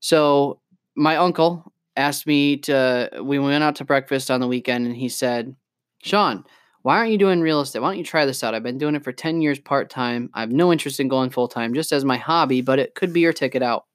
So 0.00 0.60
my 0.96 1.16
uncle 1.16 1.72
asked 1.96 2.26
me 2.26 2.56
to 2.58 3.10
we 3.22 3.38
went 3.38 3.64
out 3.64 3.76
to 3.76 3.84
breakfast 3.84 4.30
on 4.30 4.40
the 4.40 4.48
weekend 4.48 4.86
and 4.86 4.96
he 4.96 5.08
said, 5.08 5.54
"Sean, 6.02 6.44
why 6.84 6.98
aren't 6.98 7.12
you 7.12 7.18
doing 7.18 7.40
real 7.40 7.62
estate? 7.62 7.80
Why 7.80 7.88
don't 7.88 7.98
you 7.98 8.04
try 8.04 8.26
this 8.26 8.44
out? 8.44 8.54
I've 8.54 8.62
been 8.62 8.76
doing 8.76 8.94
it 8.94 9.02
for 9.02 9.10
10 9.10 9.40
years 9.40 9.58
part 9.58 9.88
time. 9.88 10.28
I 10.34 10.40
have 10.40 10.52
no 10.52 10.70
interest 10.70 11.00
in 11.00 11.08
going 11.08 11.30
full 11.30 11.48
time 11.48 11.72
just 11.72 11.92
as 11.92 12.04
my 12.04 12.18
hobby, 12.18 12.60
but 12.60 12.78
it 12.78 12.94
could 12.94 13.12
be 13.12 13.20
your 13.20 13.32
ticket 13.32 13.62
out." 13.62 13.86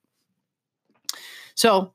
So, 1.53 1.93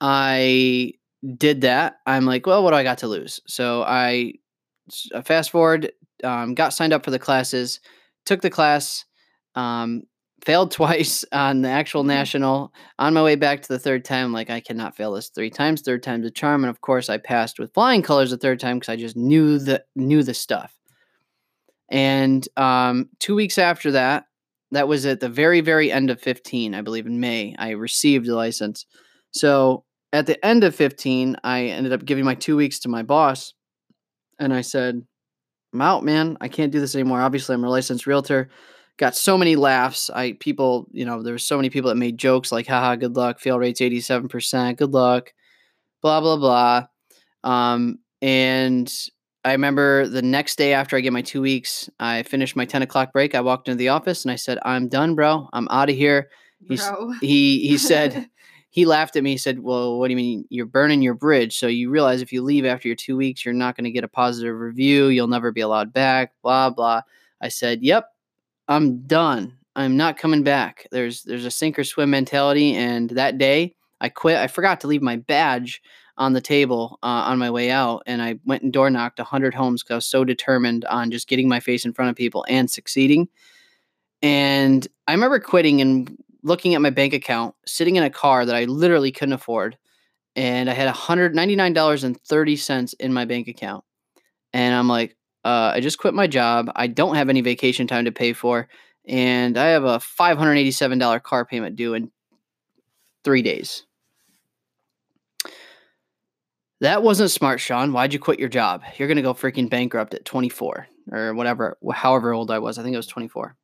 I 0.00 0.92
did 1.36 1.62
that. 1.62 1.96
I'm 2.06 2.24
like, 2.24 2.46
well, 2.46 2.62
what 2.62 2.70
do 2.70 2.76
I 2.76 2.84
got 2.84 2.98
to 2.98 3.08
lose? 3.08 3.40
So 3.46 3.82
I 3.82 4.34
fast 5.24 5.50
forward, 5.50 5.92
um, 6.22 6.54
got 6.54 6.72
signed 6.72 6.92
up 6.92 7.04
for 7.04 7.10
the 7.10 7.18
classes, 7.18 7.80
took 8.24 8.40
the 8.40 8.50
class, 8.50 9.04
um, 9.56 10.04
failed 10.44 10.70
twice 10.72 11.24
on 11.32 11.62
the 11.62 11.68
actual 11.68 12.02
Mhm. 12.04 12.08
national. 12.08 12.72
On 12.98 13.14
my 13.14 13.22
way 13.22 13.36
back 13.36 13.62
to 13.62 13.68
the 13.68 13.78
third 13.78 14.04
time, 14.04 14.32
like, 14.32 14.50
I 14.50 14.60
cannot 14.60 14.96
fail 14.96 15.12
this 15.12 15.28
three 15.28 15.50
times. 15.50 15.82
Third 15.82 16.02
time's 16.02 16.26
a 16.26 16.30
charm, 16.30 16.64
and 16.64 16.70
of 16.70 16.80
course, 16.80 17.08
I 17.08 17.18
passed 17.18 17.58
with 17.58 17.72
flying 17.74 18.02
colors 18.02 18.30
the 18.30 18.36
third 18.38 18.60
time 18.60 18.78
because 18.78 18.92
I 18.92 18.96
just 18.96 19.16
knew 19.16 19.58
the 19.58 19.84
knew 19.96 20.22
the 20.22 20.34
stuff. 20.34 20.74
And 21.90 22.46
um, 22.56 23.08
two 23.18 23.34
weeks 23.34 23.58
after 23.58 23.92
that, 23.92 24.24
that 24.72 24.88
was 24.88 25.06
at 25.06 25.20
the 25.20 25.28
very 25.28 25.60
very 25.60 25.90
end 25.90 26.10
of 26.10 26.20
15, 26.20 26.74
I 26.74 26.82
believe 26.82 27.06
in 27.06 27.20
May. 27.20 27.54
I 27.58 27.70
received 27.70 28.26
the 28.26 28.34
license. 28.34 28.84
So 29.30 29.84
at 30.12 30.26
the 30.26 30.42
end 30.44 30.64
of 30.64 30.74
15, 30.74 31.36
I 31.44 31.64
ended 31.66 31.92
up 31.92 32.04
giving 32.04 32.24
my 32.24 32.34
two 32.34 32.56
weeks 32.56 32.78
to 32.80 32.88
my 32.88 33.02
boss. 33.02 33.54
And 34.38 34.52
I 34.54 34.60
said, 34.60 35.02
I'm 35.72 35.80
out, 35.80 36.04
man. 36.04 36.36
I 36.40 36.48
can't 36.48 36.72
do 36.72 36.80
this 36.80 36.94
anymore. 36.94 37.20
Obviously, 37.20 37.54
I'm 37.54 37.64
a 37.64 37.70
licensed 37.70 38.06
realtor. 38.06 38.48
Got 38.98 39.14
so 39.16 39.38
many 39.38 39.56
laughs. 39.56 40.10
I 40.10 40.32
people, 40.32 40.88
you 40.92 41.04
know, 41.04 41.22
there 41.22 41.32
were 41.32 41.38
so 41.38 41.56
many 41.56 41.70
people 41.70 41.88
that 41.88 41.94
made 41.96 42.18
jokes 42.18 42.50
like, 42.52 42.66
haha, 42.66 42.96
good 42.96 43.16
luck. 43.16 43.38
Fail 43.40 43.58
rate's 43.58 43.80
87%. 43.80 44.76
Good 44.76 44.90
luck. 44.92 45.32
Blah, 46.02 46.20
blah, 46.20 46.36
blah. 46.36 46.86
Um, 47.44 48.00
and 48.20 48.92
I 49.44 49.52
remember 49.52 50.08
the 50.08 50.22
next 50.22 50.58
day 50.58 50.74
after 50.74 50.96
I 50.96 51.00
get 51.00 51.12
my 51.12 51.22
two 51.22 51.40
weeks, 51.40 51.88
I 52.00 52.24
finished 52.24 52.56
my 52.56 52.64
10 52.64 52.82
o'clock 52.82 53.12
break. 53.12 53.34
I 53.34 53.40
walked 53.40 53.68
into 53.68 53.78
the 53.78 53.88
office 53.88 54.24
and 54.24 54.32
I 54.32 54.36
said, 54.36 54.58
I'm 54.64 54.88
done, 54.88 55.14
bro. 55.14 55.48
I'm 55.52 55.68
out 55.70 55.88
of 55.90 55.96
here. 55.96 56.28
He's- 56.66 56.88
Bro. 56.90 57.12
He 57.20 57.68
he 57.68 57.78
said, 57.78 58.28
he 58.70 58.84
laughed 58.84 59.14
at 59.14 59.22
me. 59.22 59.30
He 59.30 59.38
said, 59.38 59.60
"Well, 59.60 59.98
what 59.98 60.08
do 60.08 60.12
you 60.12 60.16
mean? 60.16 60.44
You're 60.50 60.66
burning 60.66 61.02
your 61.02 61.14
bridge. 61.14 61.56
So 61.56 61.68
you 61.68 61.88
realize 61.88 62.20
if 62.20 62.32
you 62.32 62.42
leave 62.42 62.66
after 62.66 62.88
your 62.88 62.96
two 62.96 63.16
weeks, 63.16 63.44
you're 63.44 63.54
not 63.54 63.76
going 63.76 63.84
to 63.84 63.90
get 63.92 64.02
a 64.04 64.08
positive 64.08 64.56
review. 64.56 65.06
You'll 65.06 65.28
never 65.28 65.52
be 65.52 65.60
allowed 65.60 65.92
back. 65.92 66.32
Blah 66.42 66.70
blah." 66.70 67.02
I 67.40 67.48
said, 67.48 67.82
"Yep, 67.82 68.06
I'm 68.68 69.02
done. 69.02 69.56
I'm 69.76 69.96
not 69.96 70.18
coming 70.18 70.42
back. 70.42 70.86
There's 70.90 71.22
there's 71.22 71.44
a 71.44 71.50
sink 71.50 71.78
or 71.78 71.84
swim 71.84 72.10
mentality." 72.10 72.74
And 72.74 73.10
that 73.10 73.38
day, 73.38 73.74
I 74.00 74.08
quit. 74.08 74.38
I 74.38 74.46
forgot 74.46 74.80
to 74.80 74.86
leave 74.86 75.02
my 75.02 75.16
badge 75.16 75.82
on 76.16 76.32
the 76.32 76.40
table 76.40 76.98
uh, 77.02 77.06
on 77.06 77.38
my 77.38 77.50
way 77.50 77.70
out, 77.70 78.02
and 78.06 78.22
I 78.22 78.38
went 78.44 78.62
and 78.62 78.72
door 78.72 78.90
knocked 78.90 79.20
hundred 79.20 79.54
homes 79.54 79.82
because 79.82 79.92
I 79.92 79.96
was 79.96 80.06
so 80.06 80.24
determined 80.24 80.84
on 80.86 81.10
just 81.10 81.28
getting 81.28 81.48
my 81.48 81.60
face 81.60 81.84
in 81.84 81.92
front 81.92 82.10
of 82.10 82.16
people 82.16 82.44
and 82.48 82.70
succeeding. 82.70 83.28
And 84.22 84.86
I 85.06 85.12
remember 85.12 85.38
quitting 85.38 85.80
and 85.80 86.16
looking 86.42 86.74
at 86.74 86.80
my 86.80 86.90
bank 86.90 87.14
account, 87.14 87.54
sitting 87.66 87.96
in 87.96 88.02
a 88.02 88.10
car 88.10 88.44
that 88.44 88.56
I 88.56 88.64
literally 88.64 89.12
couldn't 89.12 89.34
afford, 89.34 89.78
and 90.36 90.70
I 90.70 90.74
had 90.74 90.92
$199.30 90.92 92.94
in 93.00 93.12
my 93.12 93.24
bank 93.24 93.48
account. 93.48 93.84
And 94.52 94.74
I'm 94.74 94.88
like, 94.88 95.16
uh, 95.48 95.72
I 95.74 95.80
just 95.80 95.96
quit 95.96 96.12
my 96.12 96.26
job. 96.26 96.70
I 96.76 96.88
don't 96.88 97.14
have 97.14 97.30
any 97.30 97.40
vacation 97.40 97.86
time 97.86 98.04
to 98.04 98.12
pay 98.12 98.34
for, 98.34 98.68
and 99.06 99.56
I 99.56 99.68
have 99.68 99.84
a 99.84 99.98
$587 99.98 101.22
car 101.22 101.46
payment 101.46 101.74
due 101.74 101.94
in 101.94 102.10
three 103.24 103.40
days. 103.40 103.86
That 106.82 107.02
wasn't 107.02 107.30
smart, 107.30 107.60
Sean. 107.60 107.94
Why'd 107.94 108.12
you 108.12 108.18
quit 108.18 108.38
your 108.38 108.50
job? 108.50 108.82
You're 108.98 109.08
gonna 109.08 109.22
go 109.22 109.32
freaking 109.32 109.70
bankrupt 109.70 110.12
at 110.12 110.26
24 110.26 110.86
or 111.10 111.34
whatever, 111.34 111.78
however 111.94 112.34
old 112.34 112.50
I 112.50 112.58
was. 112.58 112.78
I 112.78 112.82
think 112.82 112.92
it 112.92 112.98
was 112.98 113.06
24. 113.06 113.56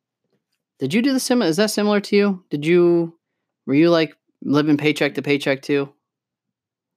Did 0.78 0.94
you 0.94 1.02
do 1.02 1.12
the 1.12 1.20
sim? 1.20 1.42
Is 1.42 1.58
that 1.58 1.70
similar 1.70 2.00
to 2.00 2.16
you? 2.16 2.44
Did 2.48 2.64
you? 2.64 3.18
Were 3.66 3.74
you 3.74 3.90
like 3.90 4.16
living 4.42 4.78
paycheck 4.78 5.14
to 5.14 5.22
paycheck 5.22 5.60
too? 5.60 5.92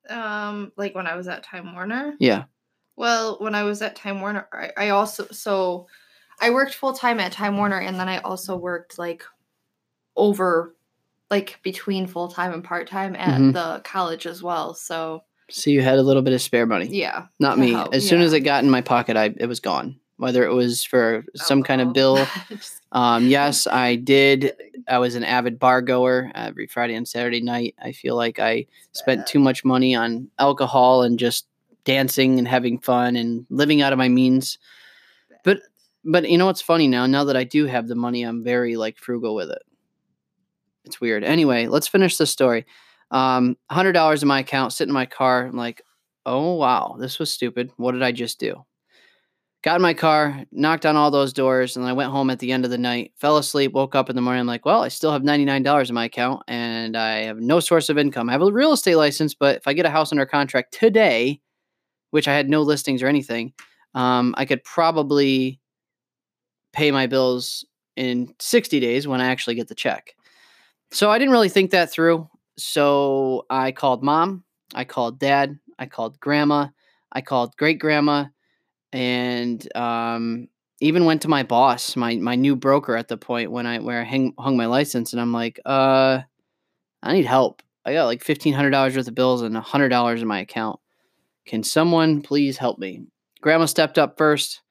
Um, 0.10 0.72
like 0.78 0.96
when 0.96 1.08
I 1.08 1.18
was 1.18 1.28
at 1.28 1.44
Time 1.44 1.74
Warner. 1.74 2.16
Yeah. 2.20 2.46
Well, 2.98 3.38
when 3.40 3.56
I 3.56 3.64
was 3.64 3.82
at 3.82 3.96
Time 3.96 4.20
Warner, 4.20 4.48
I, 4.52 4.72
I 4.76 4.90
also 4.90 5.28
so 5.32 5.88
I 6.42 6.50
worked 6.50 6.74
full 6.74 6.94
time 6.94 7.20
at 7.20 7.32
Time 7.32 7.56
Warner, 7.58 7.80
and 7.80 7.98
then 8.00 8.10
I 8.10 8.18
also 8.20 8.58
worked 8.58 8.98
like 9.00 9.24
over, 10.16 10.76
like 11.30 11.60
between 11.64 12.08
full 12.08 12.28
time 12.28 12.54
and 12.54 12.64
part 12.64 12.88
time 12.88 13.16
at 13.16 13.40
Mhm. 13.40 13.54
the 13.54 13.82
college 13.84 14.26
as 14.26 14.42
well. 14.44 14.74
So 14.74 15.24
So 15.50 15.70
you 15.70 15.82
had 15.82 15.98
a 16.00 16.04
little 16.04 16.22
bit 16.24 16.34
of 16.34 16.42
spare 16.42 16.66
money. 16.66 16.88
yeah, 16.88 17.28
Not 17.40 17.58
me. 17.58 17.72
help, 17.72 17.94
As 17.94 18.08
soon 18.08 18.20
as 18.20 18.34
it 18.34 18.42
got 18.42 18.64
in 18.64 18.70
my 18.70 18.82
pocket, 18.82 19.16
I 19.16 19.34
it 19.38 19.46
was 19.48 19.60
gone. 19.62 20.00
Whether 20.18 20.44
it 20.44 20.52
was 20.54 20.84
for 20.84 21.24
some 21.36 21.62
kind 21.64 21.82
of 21.82 21.94
bill. 21.94 22.28
Um, 22.94 23.28
yes, 23.28 23.68
I 23.68 23.96
did. 23.98 24.54
I 24.88 24.98
was 24.98 25.16
an 25.16 25.26
avid 25.26 25.60
bar 25.60 25.82
goer 25.82 26.32
every 26.34 26.68
Friday 26.68 26.96
and 26.96 27.06
Saturday 27.06 27.42
night. 27.42 27.76
I 27.84 27.92
feel 27.92 28.16
like 28.16 28.40
I 28.40 28.66
spent 28.94 29.28
too 29.28 29.40
much 29.40 29.66
money 29.66 29.94
on 29.94 30.30
alcohol 30.40 31.04
and 31.04 31.20
just 31.20 31.46
dancing 31.88 32.38
and 32.38 32.48
having 32.48 32.78
fun 32.78 33.16
and 33.16 33.46
living 33.50 33.82
out 33.82 33.94
of 33.94 33.98
my 33.98 34.10
means. 34.10 34.60
But 35.44 35.62
but 36.04 36.30
you 36.30 36.38
know 36.38 36.46
what's 36.46 36.62
funny 36.62 36.88
now? 36.88 37.06
Now 37.06 37.24
that 37.24 37.38
I 37.38 37.46
do 37.46 37.66
have 37.66 37.88
the 37.88 37.96
money, 37.96 38.24
I'm 38.24 38.44
very 38.44 38.76
like 38.76 38.98
frugal 38.98 39.34
with 39.34 39.50
it. 39.50 39.62
It's 40.84 41.02
weird. 41.02 41.24
Anyway, 41.24 41.68
let's 41.68 41.88
finish 41.88 42.18
the 42.18 42.26
story. 42.26 42.66
Um, 43.10 43.56
hundred 43.72 43.94
dollars 43.94 44.22
in 44.22 44.28
my 44.28 44.42
account, 44.42 44.74
sit 44.74 44.88
in 44.88 44.94
my 44.94 45.06
car. 45.06 45.46
I'm 45.48 45.56
like, 45.56 45.82
oh 46.26 46.56
wow, 46.56 46.98
this 47.00 47.20
was 47.20 47.32
stupid. 47.32 47.72
What 47.78 47.94
did 47.94 48.04
I 48.04 48.12
just 48.12 48.38
do? 48.38 48.66
Got 49.64 49.78
in 49.78 49.82
my 49.82 49.94
car, 49.94 50.44
knocked 50.52 50.86
on 50.86 50.96
all 50.98 51.10
those 51.10 51.34
doors, 51.34 51.76
and 51.76 51.84
then 51.84 51.90
I 51.90 51.94
went 51.94 52.12
home 52.12 52.30
at 52.30 52.40
the 52.40 52.52
end 52.52 52.64
of 52.64 52.72
the 52.72 52.78
night. 52.78 53.14
Fell 53.16 53.38
asleep, 53.38 53.72
woke 53.72 53.96
up 53.96 54.10
in 54.10 54.16
the 54.16 54.22
morning. 54.22 54.42
I'm 54.42 54.48
like, 54.48 54.66
well, 54.66 54.84
I 54.84 54.90
still 54.90 55.14
have 55.14 55.24
ninety 55.24 55.46
nine 55.46 55.64
dollars 55.64 55.90
in 55.90 55.96
my 55.96 56.06
account, 56.06 56.44
and 56.50 56.98
I 56.98 57.24
have 57.24 57.40
no 57.40 57.62
source 57.62 57.90
of 57.90 57.98
income. 57.98 58.28
I 58.28 58.34
have 58.34 58.42
a 58.42 58.52
real 58.52 58.74
estate 58.74 58.98
license, 58.98 59.34
but 59.34 59.56
if 59.56 59.68
I 59.68 59.74
get 59.74 59.86
a 59.86 59.90
house 59.90 60.12
under 60.12 60.26
contract 60.26 60.74
today, 60.74 61.42
which 62.12 62.28
I 62.28 62.36
had 62.36 62.50
no 62.50 62.62
listings 62.62 63.04
or 63.04 63.08
anything, 63.08 63.54
um, 63.94 64.34
I 64.38 64.46
could 64.46 64.64
probably 64.64 65.60
pay 66.74 66.92
my 66.92 67.08
bills 67.08 67.66
in 67.96 68.34
60 68.40 68.80
days 68.80 69.08
when 69.08 69.22
I 69.22 69.28
actually 69.28 69.56
get 69.56 69.68
the 69.68 69.76
check. 69.76 70.14
So 70.92 71.10
I 71.10 71.18
didn't 71.18 71.32
really 71.32 71.50
think 71.50 71.72
that 71.72 71.92
through. 71.92 72.30
So 72.58 73.46
I 73.50 73.72
called 73.72 74.04
mom, 74.04 74.44
I 74.74 74.84
called 74.84 75.20
dad, 75.20 75.58
I 75.80 75.86
called 75.86 76.20
grandma, 76.20 76.68
I 77.12 77.22
called 77.22 77.56
great 77.58 77.80
grandma, 77.80 78.26
and 78.92 79.68
um, 79.76 80.48
even 80.80 81.06
went 81.06 81.22
to 81.24 81.28
my 81.28 81.44
boss, 81.44 81.96
my 81.96 82.16
my 82.16 82.36
new 82.36 82.56
broker 82.56 82.96
at 82.96 83.08
the 83.08 83.18
point 83.18 83.52
when 83.52 83.66
I 83.66 83.80
where 83.80 84.02
I 84.02 84.04
hang, 84.04 84.34
hung 84.40 84.58
my 84.58 84.66
license, 84.66 85.14
and 85.14 85.22
I'm 85.22 85.34
like, 85.34 85.60
uh, 85.66 86.22
I 87.04 87.14
need 87.14 87.26
help. 87.26 87.62
I 87.86 87.94
got 87.94 88.06
like 88.06 88.24
fifteen 88.24 88.54
hundred 88.54 88.72
dollars 88.72 88.96
worth 88.96 89.08
of 89.08 89.16
bills 89.16 89.42
and 89.42 89.56
hundred 89.58 89.90
dollars 89.90 90.22
in 90.22 90.28
my 90.28 90.40
account. 90.40 90.80
Can 91.48 91.64
someone 91.64 92.22
please 92.22 92.58
help 92.58 92.78
me? 92.78 93.04
Grandma 93.42 93.66
stepped 93.66 93.98
up 93.98 94.18
first, 94.18 94.62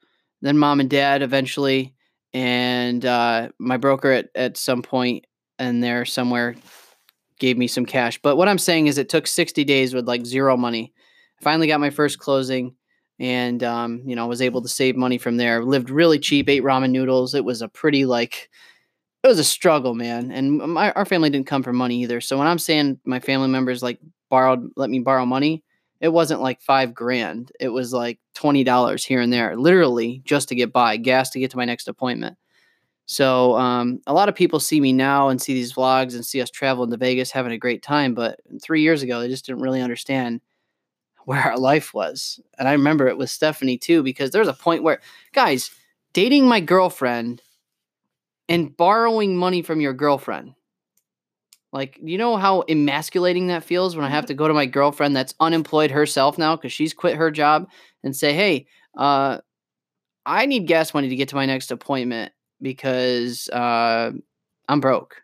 then 0.41 0.57
mom 0.57 0.79
and 0.79 0.89
dad 0.89 1.21
eventually, 1.21 1.95
and 2.33 3.05
uh, 3.05 3.49
my 3.59 3.77
broker 3.77 4.11
at, 4.11 4.29
at 4.35 4.57
some 4.57 4.81
point 4.81 5.25
in 5.59 5.79
there 5.79 6.05
somewhere 6.05 6.55
gave 7.39 7.57
me 7.57 7.67
some 7.67 7.85
cash. 7.85 8.19
But 8.21 8.35
what 8.35 8.47
I'm 8.47 8.57
saying 8.57 8.87
is 8.87 8.97
it 8.97 9.09
took 9.09 9.27
60 9.27 9.63
days 9.63 9.93
with 9.93 10.07
like 10.07 10.25
zero 10.25 10.57
money. 10.57 10.93
I 11.39 11.43
finally 11.43 11.67
got 11.67 11.79
my 11.79 11.89
first 11.89 12.19
closing 12.19 12.75
and 13.19 13.63
um, 13.63 14.01
you 14.05 14.15
know, 14.15 14.27
was 14.27 14.41
able 14.41 14.61
to 14.61 14.67
save 14.67 14.95
money 14.95 15.17
from 15.17 15.37
there. 15.37 15.63
Lived 15.63 15.89
really 15.89 16.19
cheap, 16.19 16.49
ate 16.49 16.63
ramen 16.63 16.91
noodles. 16.91 17.33
It 17.33 17.45
was 17.45 17.61
a 17.61 17.67
pretty 17.67 18.05
like 18.05 18.49
it 19.23 19.27
was 19.27 19.39
a 19.39 19.43
struggle, 19.43 19.95
man. 19.95 20.31
And 20.31 20.57
my 20.57 20.91
our 20.91 21.05
family 21.05 21.29
didn't 21.29 21.47
come 21.47 21.63
from 21.63 21.75
money 21.75 22.01
either. 22.03 22.21
So 22.21 22.37
when 22.37 22.47
I'm 22.47 22.59
saying 22.59 22.99
my 23.05 23.19
family 23.19 23.47
members 23.47 23.81
like 23.81 23.99
borrowed 24.29 24.69
let 24.75 24.89
me 24.89 24.99
borrow 24.99 25.25
money, 25.25 25.63
it 25.99 26.09
wasn't 26.09 26.41
like 26.41 26.61
five 26.61 26.93
grand. 26.93 27.51
It 27.59 27.69
was 27.69 27.93
like 27.93 28.19
twenty 28.33 28.63
dollars 28.63 29.03
here 29.03 29.19
and 29.21 29.31
there, 29.31 29.55
literally 29.55 30.21
just 30.25 30.49
to 30.49 30.55
get 30.55 30.71
by, 30.71 30.97
gas 30.97 31.29
to 31.31 31.39
get 31.39 31.51
to 31.51 31.57
my 31.57 31.65
next 31.65 31.87
appointment. 31.87 32.37
So 33.05 33.55
um, 33.55 34.01
a 34.05 34.13
lot 34.13 34.27
of 34.27 34.35
people 34.35 34.59
see 34.59 34.81
me 34.81 34.91
now 34.91 35.29
and 35.29 35.41
see 35.41 35.53
these 35.53 35.73
vlogs 35.73 36.13
and 36.13 36.25
see 36.25 36.41
us 36.41 36.49
traveling 36.49 36.91
to 36.91 36.97
Vegas, 36.97 37.31
having 37.31 37.53
a 37.53 37.57
great 37.57 37.81
time. 37.81 38.13
But 38.13 38.41
three 38.61 38.81
years 38.81 39.01
ago, 39.01 39.21
they 39.21 39.29
just 39.29 39.45
didn't 39.45 39.61
really 39.61 39.81
understand 39.81 40.41
where 41.23 41.41
our 41.41 41.57
life 41.57 41.93
was. 41.93 42.39
And 42.59 42.67
I 42.67 42.73
remember 42.73 43.07
it 43.07 43.17
with 43.17 43.29
Stephanie 43.29 43.77
too, 43.77 44.03
because 44.03 44.31
there 44.31 44.41
was 44.41 44.49
a 44.49 44.53
point 44.53 44.83
where, 44.83 44.99
guys, 45.33 45.71
dating 46.13 46.47
my 46.47 46.59
girlfriend 46.59 47.41
and 48.49 48.75
borrowing 48.75 49.37
money 49.37 49.61
from 49.61 49.79
your 49.79 49.93
girlfriend. 49.93 50.53
Like, 51.73 51.99
you 52.01 52.17
know 52.17 52.37
how 52.37 52.63
emasculating 52.69 53.47
that 53.47 53.63
feels 53.63 53.95
when 53.95 54.05
I 54.05 54.09
have 54.09 54.25
to 54.27 54.33
go 54.33 54.47
to 54.47 54.53
my 54.53 54.65
girlfriend 54.65 55.15
that's 55.15 55.35
unemployed 55.39 55.91
herself 55.91 56.37
now 56.37 56.55
because 56.55 56.71
she's 56.71 56.93
quit 56.93 57.15
her 57.17 57.29
job 57.29 57.69
and 58.03 58.15
say, 58.15 58.33
hey, 58.33 58.67
uh, 58.97 59.39
I 60.25 60.45
need 60.45 60.67
gas 60.67 60.93
money 60.93 61.09
to 61.09 61.15
get 61.15 61.29
to 61.29 61.35
my 61.35 61.45
next 61.45 61.71
appointment 61.71 62.31
because 62.61 63.49
uh, 63.49 64.11
I'm 64.67 64.79
broke. 64.79 65.21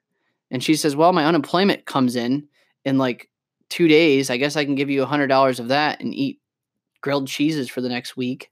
And 0.52 0.64
she 0.64 0.76
says, 0.76 0.96
well, 0.96 1.14
my 1.14 1.26
unemployment 1.26 1.86
comes 1.86 2.16
in 2.16 2.48
in 2.86 2.98
like 2.98 3.30
two 3.70 3.88
days. 3.88 4.30
I 4.30 4.38
guess 4.38 4.56
I 4.56 4.66
can 4.66 4.76
give 4.76 4.90
you 4.90 5.02
a 5.04 5.08
hundred 5.08 5.28
dollars 5.28 5.60
of 5.60 5.70
that 5.70 6.00
and 6.00 6.14
eat 6.14 6.40
grilled 7.02 7.28
cheeses 7.28 7.70
for 7.70 7.82
the 7.82 7.90
next 7.90 8.16
week. 8.16 8.52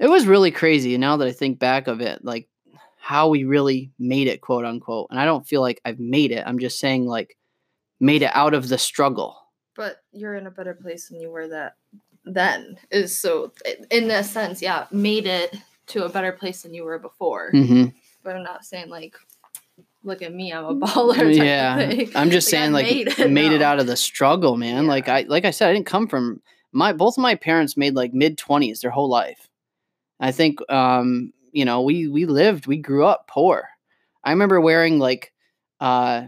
It 0.00 0.08
was 0.08 0.26
really 0.26 0.50
crazy. 0.50 0.94
And 0.94 1.00
now 1.00 1.16
that 1.16 1.28
I 1.28 1.32
think 1.32 1.58
back 1.58 1.86
of 1.86 2.00
it, 2.00 2.24
like 2.24 2.48
how 3.04 3.26
we 3.28 3.42
really 3.42 3.90
made 3.98 4.28
it, 4.28 4.40
quote 4.40 4.64
unquote. 4.64 5.08
And 5.10 5.18
I 5.18 5.24
don't 5.24 5.44
feel 5.46 5.60
like 5.60 5.80
I've 5.84 5.98
made 5.98 6.30
it. 6.30 6.44
I'm 6.46 6.60
just 6.60 6.78
saying 6.78 7.04
like 7.06 7.36
made 7.98 8.22
it 8.22 8.30
out 8.32 8.54
of 8.54 8.68
the 8.68 8.78
struggle. 8.78 9.36
but 9.76 9.96
you're 10.12 10.36
in 10.36 10.46
a 10.46 10.50
better 10.52 10.74
place 10.74 11.08
than 11.08 11.20
you 11.20 11.28
were 11.30 11.48
that 11.48 11.74
then. 12.24 12.76
Is 12.92 13.18
so 13.18 13.52
in 13.90 14.08
a 14.10 14.22
sense, 14.22 14.62
yeah, 14.62 14.86
made 14.92 15.26
it 15.26 15.56
to 15.88 16.04
a 16.04 16.08
better 16.08 16.30
place 16.30 16.62
than 16.62 16.74
you 16.74 16.84
were 16.84 16.98
before. 17.00 17.50
hmm 17.50 17.86
But 18.22 18.36
I'm 18.36 18.44
not 18.44 18.64
saying 18.64 18.88
like, 18.88 19.16
look 20.04 20.22
at 20.22 20.32
me, 20.32 20.52
I'm 20.52 20.64
a 20.64 20.74
baller. 20.74 21.16
type 21.16 21.26
of 21.26 21.34
Yeah, 21.34 21.76
thing. 21.76 22.10
I'm 22.14 22.30
just 22.30 22.46
Like, 22.52 22.60
I 22.60 22.62
saying, 22.62 22.72
like, 22.72 22.86
made 22.86 23.18
made 23.30 23.52
it, 23.52 23.56
it, 23.56 23.62
out 23.62 23.80
of 23.80 23.88
the 23.88 23.96
struggle, 23.96 24.56
man. 24.56 24.86
Like 24.86 25.08
I, 25.08 25.22
like 25.22 25.44
I 25.44 25.50
said, 25.50 25.68
I 25.68 25.72
didn't 25.72 25.86
come 25.86 26.06
from 26.06 26.40
my. 26.70 26.92
Both 26.92 27.18
of 27.18 27.22
my 27.22 27.34
parents 27.34 27.76
made 27.76 27.94
like 27.96 28.14
mid 28.14 28.38
twenties 28.38 28.80
their 28.80 28.92
whole 28.92 29.08
life. 29.08 29.48
I 30.20 30.30
think, 30.30 30.60
um, 30.70 31.32
you 31.52 31.64
know, 31.64 31.82
we 31.82 32.08
we 32.08 32.26
lived, 32.26 32.66
we 32.66 32.78
grew 32.78 33.04
up 33.04 33.28
poor. 33.28 33.68
I 34.24 34.30
remember 34.30 34.60
wearing 34.60 34.98
like, 34.98 35.32
uh, 35.80 36.26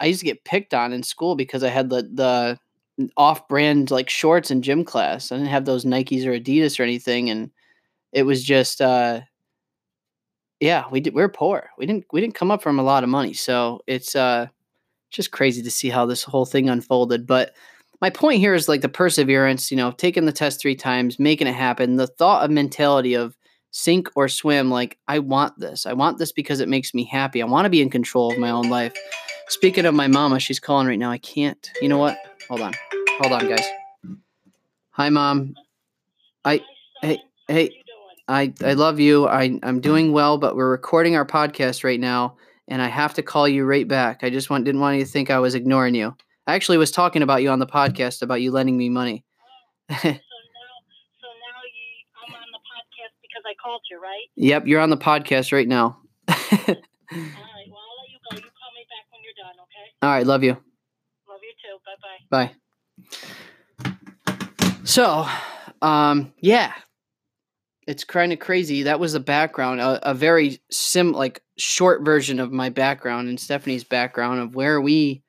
I 0.00 0.06
used 0.06 0.20
to 0.20 0.26
get 0.26 0.44
picked 0.44 0.74
on 0.74 0.92
in 0.92 1.02
school 1.02 1.36
because 1.36 1.62
I 1.64 1.68
had 1.68 1.90
the 1.90 2.02
the 2.02 2.58
off-brand 3.16 3.90
like 3.90 4.08
shorts 4.10 4.50
in 4.50 4.62
gym 4.62 4.84
class. 4.84 5.30
I 5.32 5.36
didn't 5.36 5.50
have 5.50 5.64
those 5.66 5.84
Nikes 5.84 6.24
or 6.26 6.38
Adidas 6.38 6.78
or 6.80 6.82
anything, 6.82 7.30
and 7.30 7.50
it 8.12 8.24
was 8.24 8.42
just, 8.42 8.80
uh, 8.80 9.20
yeah, 10.60 10.84
we 10.90 11.00
did. 11.00 11.14
We 11.14 11.22
are 11.22 11.28
poor. 11.28 11.70
We 11.78 11.86
didn't 11.86 12.06
we 12.12 12.20
didn't 12.20 12.34
come 12.34 12.50
up 12.50 12.62
from 12.62 12.78
a 12.78 12.82
lot 12.82 13.04
of 13.04 13.10
money, 13.10 13.34
so 13.34 13.80
it's 13.86 14.16
uh 14.16 14.48
just 15.10 15.30
crazy 15.30 15.62
to 15.62 15.70
see 15.70 15.90
how 15.90 16.06
this 16.06 16.24
whole 16.24 16.46
thing 16.46 16.68
unfolded. 16.68 17.26
But 17.26 17.54
my 18.00 18.10
point 18.10 18.40
here 18.40 18.54
is 18.54 18.68
like 18.68 18.80
the 18.82 18.88
perseverance, 18.88 19.70
you 19.70 19.76
know, 19.76 19.90
taking 19.92 20.26
the 20.26 20.32
test 20.32 20.60
three 20.60 20.76
times, 20.76 21.18
making 21.18 21.46
it 21.46 21.54
happen, 21.54 21.96
the 21.96 22.06
thought 22.06 22.44
of 22.44 22.50
mentality 22.50 23.14
of 23.14 23.35
sink 23.76 24.08
or 24.16 24.26
swim. 24.26 24.70
Like, 24.70 24.98
I 25.06 25.18
want 25.18 25.58
this. 25.58 25.84
I 25.84 25.92
want 25.92 26.16
this 26.16 26.32
because 26.32 26.60
it 26.60 26.68
makes 26.68 26.94
me 26.94 27.04
happy. 27.04 27.42
I 27.42 27.44
want 27.44 27.66
to 27.66 27.70
be 27.70 27.82
in 27.82 27.90
control 27.90 28.32
of 28.32 28.38
my 28.38 28.50
own 28.50 28.70
life. 28.70 28.94
Speaking 29.48 29.84
of 29.84 29.94
my 29.94 30.08
mama, 30.08 30.40
she's 30.40 30.58
calling 30.58 30.86
right 30.86 30.98
now. 30.98 31.10
I 31.10 31.18
can't. 31.18 31.70
You 31.82 31.90
know 31.90 31.98
what? 31.98 32.16
Hold 32.48 32.62
on. 32.62 32.72
Hold 33.20 33.32
on, 33.34 33.46
guys. 33.46 33.66
Hi, 34.92 35.10
mom. 35.10 35.54
I, 36.42 36.62
hey, 37.02 37.20
hey, 37.48 37.70
I, 38.26 38.54
I 38.64 38.72
love 38.72 38.98
you. 38.98 39.28
I, 39.28 39.60
I'm 39.62 39.80
doing 39.80 40.12
well, 40.12 40.38
but 40.38 40.56
we're 40.56 40.70
recording 40.70 41.14
our 41.14 41.26
podcast 41.26 41.84
right 41.84 42.00
now 42.00 42.36
and 42.68 42.80
I 42.80 42.88
have 42.88 43.12
to 43.14 43.22
call 43.22 43.46
you 43.46 43.66
right 43.66 43.86
back. 43.86 44.24
I 44.24 44.30
just 44.30 44.48
want 44.48 44.64
didn't 44.64 44.80
want 44.80 44.96
you 44.96 45.04
to 45.04 45.10
think 45.10 45.30
I 45.30 45.38
was 45.38 45.54
ignoring 45.54 45.94
you. 45.94 46.16
I 46.46 46.54
actually 46.54 46.78
was 46.78 46.90
talking 46.90 47.22
about 47.22 47.42
you 47.42 47.50
on 47.50 47.58
the 47.58 47.66
podcast 47.66 48.22
about 48.22 48.40
you 48.40 48.52
lending 48.52 48.78
me 48.78 48.88
money. 48.88 49.24
so 49.90 49.94
now, 49.96 50.00
so 50.00 50.08
now 50.08 51.60
you, 51.68 52.06
I'm 52.26 52.34
on 52.34 52.50
the 52.52 52.58
podcast 52.58 53.16
because 53.66 53.72
I 53.72 53.72
called 53.72 53.82
you, 53.90 54.00
right? 54.00 54.26
yep, 54.36 54.66
you're 54.66 54.80
on 54.80 54.90
the 54.90 54.96
podcast 54.96 55.52
right 55.52 55.68
now. 55.68 55.98
All 56.28 56.34
right. 56.36 56.76
Well, 57.08 57.80
I'll 57.80 57.98
let 58.00 58.10
you 58.10 58.18
go. 58.30 58.36
You 58.36 58.42
call 58.42 58.72
me 58.74 58.86
back 58.90 59.06
when 59.10 59.22
you're 59.22 59.34
done, 59.36 59.54
okay? 59.62 59.86
All 60.02 60.10
right, 60.10 60.26
love 60.26 60.42
you. 60.42 60.56
Love 61.28 61.40
you 61.42 61.54
too. 61.62 61.78
Bye 61.84 61.96
bye. 62.30 62.52
Bye. 63.90 64.84
So, 64.84 65.26
um, 65.82 66.32
yeah, 66.40 66.72
it's 67.86 68.04
kind 68.04 68.32
of 68.32 68.38
crazy. 68.38 68.84
That 68.84 69.00
was 69.00 69.12
the 69.12 69.20
background, 69.20 69.80
a, 69.80 70.10
a 70.10 70.14
very 70.14 70.60
sim, 70.70 71.12
like 71.12 71.42
short 71.58 72.04
version 72.04 72.40
of 72.40 72.52
my 72.52 72.68
background 72.68 73.28
and 73.28 73.38
Stephanie's 73.38 73.84
background 73.84 74.40
of 74.40 74.54
where 74.54 74.80
we 74.80 75.22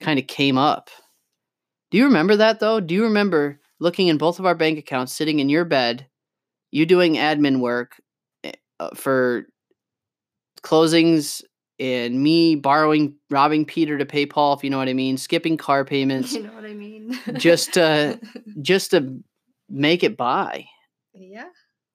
kind 0.00 0.18
of 0.18 0.26
came 0.26 0.58
up. 0.58 0.90
Do 1.90 1.98
you 1.98 2.04
remember 2.04 2.36
that 2.36 2.60
though? 2.60 2.80
Do 2.80 2.94
you 2.94 3.04
remember 3.04 3.60
looking 3.80 4.08
in 4.08 4.18
both 4.18 4.38
of 4.38 4.46
our 4.46 4.54
bank 4.54 4.78
accounts, 4.78 5.12
sitting 5.12 5.40
in 5.40 5.48
your 5.48 5.64
bed, 5.64 6.06
you 6.70 6.86
doing 6.86 7.14
admin 7.14 7.60
work 7.60 8.00
eh, 8.44 8.52
uh, 8.78 8.90
for 8.94 9.46
closings, 10.62 11.42
and 11.78 12.22
me 12.22 12.54
borrowing, 12.56 13.14
robbing 13.30 13.64
Peter 13.64 13.96
to 13.96 14.04
pay 14.04 14.26
Paul, 14.26 14.52
if 14.52 14.62
you 14.62 14.68
know 14.70 14.76
what 14.78 14.88
I 14.88 14.92
mean, 14.92 15.16
skipping 15.16 15.56
car 15.56 15.84
payments 15.86 16.34
You 16.34 16.42
know 16.42 16.52
what 16.52 16.64
I 16.64 16.74
mean? 16.74 17.18
Just, 17.34 17.78
uh, 17.78 18.16
just 18.62 18.90
to 18.90 19.18
make 19.68 20.04
it 20.04 20.16
by. 20.16 20.66
yeah. 21.14 21.48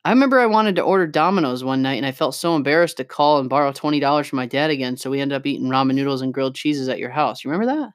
I 0.04 0.12
remember 0.12 0.40
I 0.40 0.46
wanted 0.46 0.76
to 0.76 0.84
order 0.84 1.08
Domino's 1.08 1.64
one 1.64 1.82
night 1.82 1.96
and 1.96 2.06
I 2.06 2.12
felt 2.12 2.36
so 2.36 2.56
embarrassed 2.56 2.98
to 2.98 3.04
call 3.04 3.40
and 3.40 3.50
borrow 3.50 3.72
$20 3.72 4.26
from 4.28 4.38
my 4.38 4.46
dad 4.46 4.70
again. 4.70 4.98
So 4.98 5.10
we 5.10 5.20
ended 5.20 5.36
up 5.36 5.48
eating 5.48 5.68
ramen 5.68 5.96
noodles 5.96 6.22
and 6.22 6.32
grilled 6.32 6.54
cheeses 6.54 6.90
at 6.90 7.00
your 7.00 7.10
house. 7.10 7.44
You 7.44 7.50
remember 7.50 7.74
that? 7.76 7.90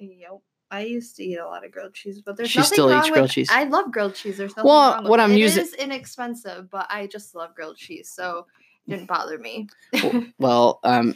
Yep. 0.00 0.40
I 0.72 0.80
used 0.80 1.16
to 1.16 1.22
eat 1.24 1.36
a 1.36 1.44
lot 1.46 1.64
of 1.64 1.70
grilled 1.70 1.92
cheese, 1.94 2.20
but 2.20 2.36
there's 2.36 2.50
She 2.50 2.58
nothing 2.60 2.72
still 2.74 2.88
wrong 2.88 2.98
eats 2.98 3.08
with, 3.08 3.14
grilled 3.14 3.30
cheese. 3.30 3.48
I 3.52 3.64
love 3.64 3.92
grilled 3.92 4.14
cheese. 4.14 4.38
There's 4.38 4.56
nothing 4.56 4.68
Well, 4.70 4.92
wrong 4.94 5.02
with 5.04 5.10
what 5.10 5.20
it. 5.20 5.24
I'm 5.24 5.32
It 5.32 5.36
using- 5.38 5.62
is 5.64 5.74
inexpensive, 5.74 6.70
but 6.70 6.86
I 6.88 7.06
just 7.06 7.34
love 7.34 7.54
grilled 7.54 7.76
cheese, 7.76 8.10
so 8.10 8.46
it 8.86 8.90
didn't 8.90 9.06
bother 9.06 9.38
me. 9.38 9.68
Well, 10.38 10.80
um, 10.82 11.14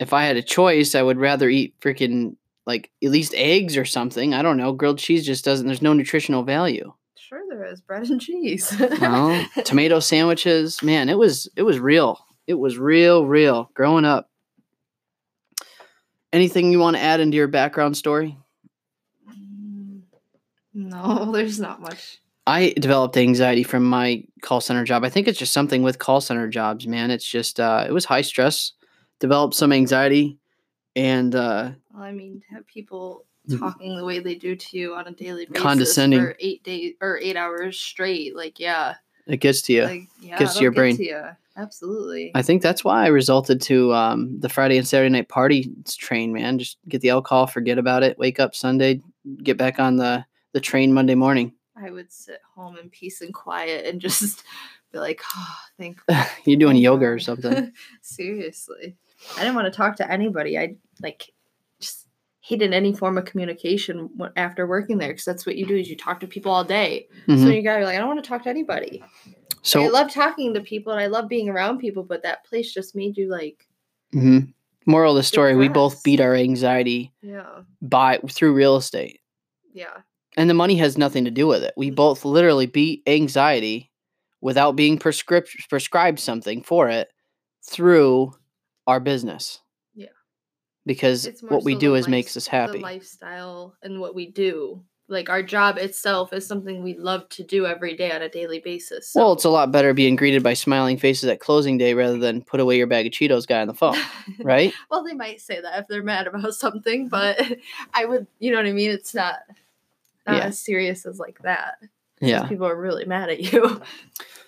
if 0.00 0.12
I 0.12 0.24
had 0.24 0.36
a 0.36 0.42
choice, 0.42 0.94
I 0.96 1.02
would 1.02 1.18
rather 1.18 1.48
eat 1.48 1.78
freaking 1.80 2.36
like 2.66 2.90
at 3.02 3.10
least 3.10 3.32
eggs 3.36 3.76
or 3.76 3.84
something. 3.84 4.34
I 4.34 4.42
don't 4.42 4.56
know. 4.56 4.72
Grilled 4.72 4.98
cheese 4.98 5.24
just 5.24 5.44
doesn't, 5.44 5.66
there's 5.66 5.80
no 5.82 5.92
nutritional 5.92 6.42
value. 6.42 6.92
sure, 7.16 7.42
there 7.48 7.64
is 7.64 7.80
bread 7.80 8.08
and 8.10 8.20
cheese. 8.20 8.74
Well, 9.00 9.46
tomato 9.64 10.00
sandwiches, 10.00 10.82
man, 10.82 11.08
it 11.08 11.16
was, 11.18 11.48
it 11.56 11.62
was 11.62 11.78
real. 11.78 12.18
It 12.48 12.54
was 12.54 12.76
real, 12.76 13.24
real 13.24 13.70
growing 13.74 14.04
up. 14.04 14.28
Anything 16.32 16.70
you 16.72 16.78
want 16.80 16.96
to 16.96 17.02
add 17.02 17.20
into 17.20 17.36
your 17.36 17.48
background 17.48 17.96
story? 17.96 18.36
Mm, 20.76 20.90
No, 20.90 21.32
there's 21.32 21.60
not 21.60 21.80
much. 21.80 22.18
I 22.46 22.74
developed 22.78 23.16
anxiety 23.16 23.62
from 23.62 23.84
my 23.84 24.24
call 24.42 24.60
center 24.60 24.84
job. 24.84 25.04
I 25.04 25.10
think 25.10 25.28
it's 25.28 25.38
just 25.38 25.52
something 25.52 25.82
with 25.82 25.98
call 25.98 26.20
center 26.20 26.48
jobs, 26.48 26.86
man. 26.86 27.10
It's 27.10 27.26
just 27.28 27.60
uh 27.60 27.84
it 27.86 27.92
was 27.92 28.04
high 28.04 28.22
stress. 28.22 28.72
Developed 29.20 29.54
some 29.54 29.72
anxiety 29.72 30.38
and 30.96 31.34
uh 31.34 31.70
Well, 31.92 32.02
I 32.02 32.12
mean, 32.12 32.40
to 32.48 32.54
have 32.54 32.66
people 32.66 33.26
Mhm. 33.48 33.58
talking 33.58 33.96
the 33.96 34.04
way 34.04 34.18
they 34.20 34.34
do 34.34 34.54
to 34.56 34.78
you 34.78 34.94
on 34.94 35.06
a 35.06 35.12
daily 35.12 35.46
basis 35.46 35.62
Condescending. 35.62 36.20
for 36.20 36.36
eight 36.40 36.62
days 36.62 36.94
or 37.00 37.18
eight 37.18 37.36
hours 37.36 37.78
straight, 37.78 38.34
like 38.36 38.58
yeah, 38.60 38.94
it 39.26 39.38
gets 39.38 39.62
to 39.62 39.72
you. 39.72 39.84
like 39.84 40.08
yeah, 40.20 40.38
Gets 40.38 40.56
to 40.56 40.62
your 40.62 40.72
brain. 40.72 40.96
to 40.96 41.04
ya. 41.04 41.30
Absolutely. 41.56 42.30
I 42.34 42.42
think 42.42 42.62
that's 42.62 42.82
why 42.84 43.04
I 43.04 43.08
resulted 43.08 43.60
to 43.62 43.92
um 43.94 44.40
the 44.40 44.48
Friday 44.48 44.76
and 44.78 44.86
Saturday 44.88 45.10
night 45.10 45.28
party 45.28 45.70
train, 45.88 46.32
man. 46.32 46.58
Just 46.58 46.78
get 46.88 47.00
the 47.02 47.10
alcohol, 47.10 47.46
forget 47.46 47.78
about 47.78 48.02
it, 48.02 48.18
wake 48.18 48.40
up 48.40 48.54
Sunday, 48.54 49.00
get 49.42 49.56
back 49.58 49.78
on 49.78 49.96
the 49.96 50.24
the 50.52 50.60
train 50.60 50.92
Monday 50.92 51.14
morning. 51.14 51.54
I 51.76 51.90
would 51.90 52.12
sit 52.12 52.40
home 52.54 52.76
in 52.76 52.90
peace 52.90 53.20
and 53.20 53.32
quiet 53.32 53.86
and 53.86 54.00
just 54.06 54.44
be 54.92 54.98
like, 54.98 55.22
oh, 55.36 55.56
thank 55.78 56.00
You're 56.44 56.58
doing 56.58 56.76
yoga 56.76 57.06
or 57.06 57.18
something. 57.18 57.72
Seriously. 58.02 58.96
I 59.36 59.40
didn't 59.40 59.54
want 59.54 59.66
to 59.66 59.76
talk 59.76 59.96
to 59.96 60.10
anybody. 60.10 60.58
I 60.58 60.76
like 61.02 61.30
just 61.80 62.06
hated 62.40 62.72
any 62.72 62.92
form 62.92 63.16
of 63.18 63.24
communication 63.24 64.08
after 64.36 64.66
working 64.66 64.98
there 64.98 65.08
because 65.10 65.24
that's 65.24 65.46
what 65.46 65.56
you 65.56 65.66
do 65.66 65.76
is 65.76 65.88
you 65.88 65.96
talk 65.96 66.20
to 66.20 66.26
people 66.26 66.50
all 66.52 66.64
day. 66.64 67.06
So 67.26 67.32
Mhm. 67.34 67.54
you 67.54 67.62
gotta 67.62 67.80
be 67.80 67.84
like, 67.84 67.96
I 67.96 67.98
don't 67.98 68.08
want 68.08 68.22
to 68.22 68.28
talk 68.28 68.42
to 68.44 68.50
anybody. 68.50 69.02
So 69.62 69.84
I 69.84 69.88
love 69.88 70.10
talking 70.10 70.54
to 70.54 70.60
people 70.60 70.92
and 70.92 71.00
I 71.00 71.06
love 71.06 71.28
being 71.28 71.48
around 71.50 71.78
people, 71.78 72.02
but 72.02 72.22
that 72.22 72.44
place 72.44 72.72
just 72.72 72.96
made 72.96 73.16
you 73.18 73.28
like, 73.28 73.68
mhm. 74.14 74.52
moral 74.86 75.12
of 75.12 75.16
the 75.18 75.22
story, 75.22 75.54
we 75.54 75.68
both 75.68 76.02
beat 76.02 76.18
our 76.20 76.34
anxiety 76.34 77.12
yeah, 77.22 77.60
by 77.82 78.18
through 78.28 78.54
real 78.54 78.76
estate. 78.76 79.20
yeah, 79.74 79.98
and 80.40 80.48
the 80.48 80.54
money 80.54 80.76
has 80.76 80.96
nothing 80.96 81.24
to 81.26 81.30
do 81.30 81.46
with 81.46 81.62
it. 81.62 81.74
We 81.76 81.90
Mm. 81.90 81.96
both 81.96 82.24
literally 82.24 82.64
beat 82.66 83.02
anxiety 83.06 83.90
without 84.40 84.74
being 84.74 84.96
prescribed 84.98 85.48
prescribed 85.68 86.18
something 86.18 86.62
for 86.62 86.88
it 86.88 87.08
through 87.68 88.32
our 88.86 89.00
business. 89.00 89.60
Yeah. 89.94 90.06
Because 90.86 91.28
what 91.42 91.62
we 91.62 91.74
do 91.74 91.94
is 91.94 92.08
makes 92.08 92.36
us 92.38 92.46
happy. 92.46 92.78
The 92.78 92.84
lifestyle 92.84 93.76
and 93.82 94.00
what 94.00 94.14
we 94.14 94.30
do, 94.30 94.82
like 95.08 95.28
our 95.28 95.42
job 95.42 95.76
itself, 95.76 96.32
is 96.32 96.46
something 96.46 96.82
we 96.82 96.96
love 96.96 97.28
to 97.30 97.42
do 97.44 97.66
every 97.66 97.94
day 97.94 98.10
on 98.12 98.22
a 98.22 98.28
daily 98.30 98.60
basis. 98.60 99.12
Well, 99.14 99.32
it's 99.32 99.44
a 99.44 99.50
lot 99.50 99.70
better 99.72 99.92
being 99.92 100.16
greeted 100.16 100.42
by 100.42 100.54
smiling 100.54 100.96
faces 100.96 101.28
at 101.28 101.38
closing 101.40 101.76
day 101.76 101.92
rather 101.92 102.16
than 102.18 102.42
put 102.42 102.60
away 102.60 102.78
your 102.78 102.86
bag 102.86 103.06
of 103.06 103.12
Cheetos 103.12 103.46
guy 103.46 103.60
on 103.60 103.68
the 103.68 103.74
phone, 103.74 103.96
right? 104.40 104.72
well, 104.90 105.04
they 105.04 105.12
might 105.14 105.40
say 105.42 105.60
that 105.60 105.78
if 105.80 105.86
they're 105.88 106.02
mad 106.02 106.26
about 106.28 106.54
something, 106.54 107.08
but 107.08 107.38
I 107.92 108.06
would, 108.06 108.26
you 108.38 108.50
know 108.50 108.56
what 108.56 108.66
I 108.66 108.72
mean? 108.72 108.90
It's 108.90 109.14
not, 109.14 109.36
not 110.26 110.36
Yeah. 110.36 110.44
as 110.44 110.58
serious 110.58 111.06
as 111.06 111.18
like 111.18 111.38
that. 111.42 111.74
Yeah. 112.20 112.46
People 112.46 112.66
are 112.66 112.78
really 112.78 113.04
mad 113.04 113.30
at 113.30 113.40
you. 113.52 113.80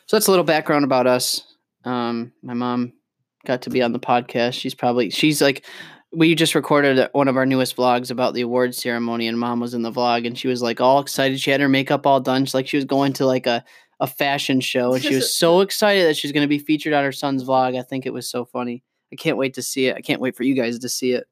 So 0.08 0.16
that's 0.16 0.26
a 0.26 0.30
little 0.30 0.44
background 0.44 0.84
about 0.84 1.06
us. 1.06 1.42
Um, 1.84 2.32
my 2.42 2.52
mom 2.52 2.92
got 3.46 3.62
to 3.62 3.70
be 3.70 3.80
on 3.80 3.92
the 3.92 3.98
podcast. 4.00 4.52
She's 4.54 4.74
probably 4.74 5.08
she's 5.08 5.40
like 5.40 5.64
we 6.12 6.34
just 6.34 6.54
recorded 6.54 7.08
one 7.12 7.28
of 7.28 7.38
our 7.38 7.46
newest 7.46 7.76
vlogs 7.76 8.10
about 8.10 8.34
the 8.34 8.42
awards 8.42 8.76
ceremony, 8.76 9.26
and 9.26 9.38
mom 9.38 9.58
was 9.58 9.72
in 9.72 9.80
the 9.80 9.90
vlog, 9.92 10.26
and 10.26 10.36
she 10.36 10.48
was 10.48 10.60
like 10.60 10.82
all 10.82 11.00
excited. 11.00 11.40
She 11.40 11.50
had 11.50 11.62
her 11.62 11.68
makeup 11.68 12.06
all 12.06 12.20
done. 12.20 12.44
She's 12.44 12.52
like 12.52 12.68
she 12.68 12.76
was 12.76 12.84
going 12.84 13.14
to 13.14 13.24
like 13.26 13.46
a 13.46 13.64
a 14.00 14.06
fashion 14.06 14.60
show, 14.60 14.92
and 14.92 15.02
she 15.02 15.14
was 15.14 15.34
so 15.38 15.60
excited 15.60 16.04
that 16.06 16.16
she's 16.18 16.32
going 16.32 16.44
to 16.44 16.48
be 16.48 16.58
featured 16.58 16.92
on 16.92 17.04
her 17.04 17.12
son's 17.12 17.44
vlog. 17.44 17.78
I 17.78 17.82
think 17.82 18.04
it 18.04 18.12
was 18.12 18.28
so 18.28 18.44
funny. 18.44 18.82
I 19.10 19.16
can't 19.16 19.38
wait 19.38 19.54
to 19.54 19.62
see 19.62 19.86
it. 19.86 19.96
I 19.96 20.02
can't 20.02 20.20
wait 20.20 20.36
for 20.36 20.42
you 20.42 20.54
guys 20.54 20.78
to 20.80 20.88
see 20.90 21.12
it. 21.12 21.24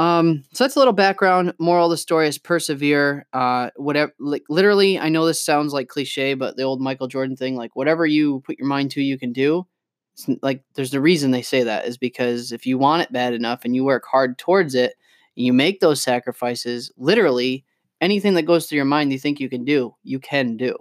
Um, 0.00 0.44
so 0.52 0.64
that's 0.64 0.76
a 0.76 0.78
little 0.78 0.94
background. 0.94 1.52
Moral 1.58 1.86
of 1.86 1.90
the 1.90 1.96
story 1.98 2.26
is 2.26 2.38
persevere. 2.38 3.26
Uh, 3.34 3.68
whatever, 3.76 4.14
like 4.18 4.44
literally, 4.48 4.98
I 4.98 5.10
know 5.10 5.26
this 5.26 5.44
sounds 5.44 5.74
like 5.74 5.88
cliche, 5.88 6.32
but 6.32 6.56
the 6.56 6.62
old 6.62 6.80
Michael 6.80 7.06
Jordan 7.06 7.36
thing, 7.36 7.54
like 7.54 7.76
whatever 7.76 8.06
you 8.06 8.40
put 8.46 8.58
your 8.58 8.66
mind 8.66 8.90
to, 8.92 9.02
you 9.02 9.18
can 9.18 9.34
do. 9.34 9.66
It's 10.14 10.26
like 10.40 10.62
there's 10.74 10.90
the 10.90 11.02
reason 11.02 11.32
they 11.32 11.42
say 11.42 11.64
that 11.64 11.84
is 11.86 11.98
because 11.98 12.50
if 12.50 12.64
you 12.64 12.78
want 12.78 13.02
it 13.02 13.12
bad 13.12 13.34
enough 13.34 13.66
and 13.66 13.76
you 13.76 13.84
work 13.84 14.04
hard 14.10 14.38
towards 14.38 14.74
it, 14.74 14.94
and 15.36 15.44
you 15.44 15.52
make 15.52 15.80
those 15.80 16.02
sacrifices. 16.02 16.90
Literally, 16.96 17.64
anything 18.00 18.34
that 18.34 18.42
goes 18.42 18.66
through 18.66 18.76
your 18.76 18.84
mind 18.86 19.12
you 19.12 19.18
think 19.18 19.38
you 19.38 19.50
can 19.50 19.66
do, 19.66 19.94
you 20.02 20.18
can 20.18 20.56
do. 20.56 20.76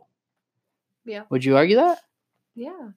Yeah. 1.04 1.24
Would 1.30 1.44
you 1.44 1.58
argue 1.58 1.76
that? 1.76 2.00
yeah. 2.56 2.92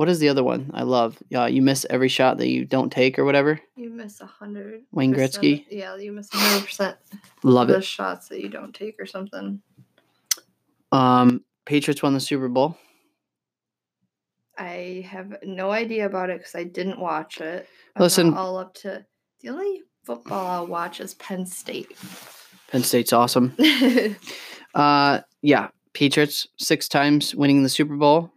What 0.00 0.08
is 0.08 0.18
the 0.18 0.30
other 0.30 0.42
one 0.42 0.70
I 0.72 0.84
love? 0.84 1.22
Yeah, 1.28 1.46
you 1.46 1.60
miss 1.60 1.84
every 1.90 2.08
shot 2.08 2.38
that 2.38 2.48
you 2.48 2.64
don't 2.64 2.90
take 2.90 3.18
or 3.18 3.26
whatever. 3.26 3.60
You 3.76 3.90
miss 3.90 4.22
a 4.22 4.24
hundred. 4.24 4.80
Wayne 4.92 5.12
Gretzky? 5.12 5.66
Yeah, 5.68 5.94
you 5.96 6.10
miss 6.10 6.32
a 6.32 6.38
hundred 6.38 6.64
percent 6.64 6.96
Love 7.42 7.68
it. 7.68 7.74
the 7.74 7.82
shots 7.82 8.28
that 8.28 8.40
you 8.40 8.48
don't 8.48 8.74
take 8.74 8.96
or 8.98 9.04
something. 9.04 9.60
Um, 10.90 11.44
Patriots 11.66 12.02
won 12.02 12.14
the 12.14 12.20
Super 12.20 12.48
Bowl. 12.48 12.78
I 14.56 15.06
have 15.06 15.36
no 15.42 15.70
idea 15.70 16.06
about 16.06 16.30
it 16.30 16.38
because 16.38 16.54
I 16.54 16.64
didn't 16.64 16.98
watch 16.98 17.42
it. 17.42 17.68
I'm 17.94 18.02
Listen- 18.02 18.32
all 18.32 18.56
up 18.56 18.72
to 18.76 19.04
the 19.42 19.50
only 19.50 19.82
football 20.04 20.46
I'll 20.46 20.66
watch 20.66 21.00
is 21.00 21.12
Penn 21.12 21.44
State. 21.44 21.92
Penn 22.72 22.84
State's 22.84 23.12
awesome. 23.12 23.54
Uh, 24.72 25.20
yeah, 25.42 25.68
Patriots 25.92 26.46
six 26.56 26.88
times 26.88 27.34
winning 27.34 27.64
the 27.64 27.68
Super 27.68 27.96
Bowl. 27.96 28.30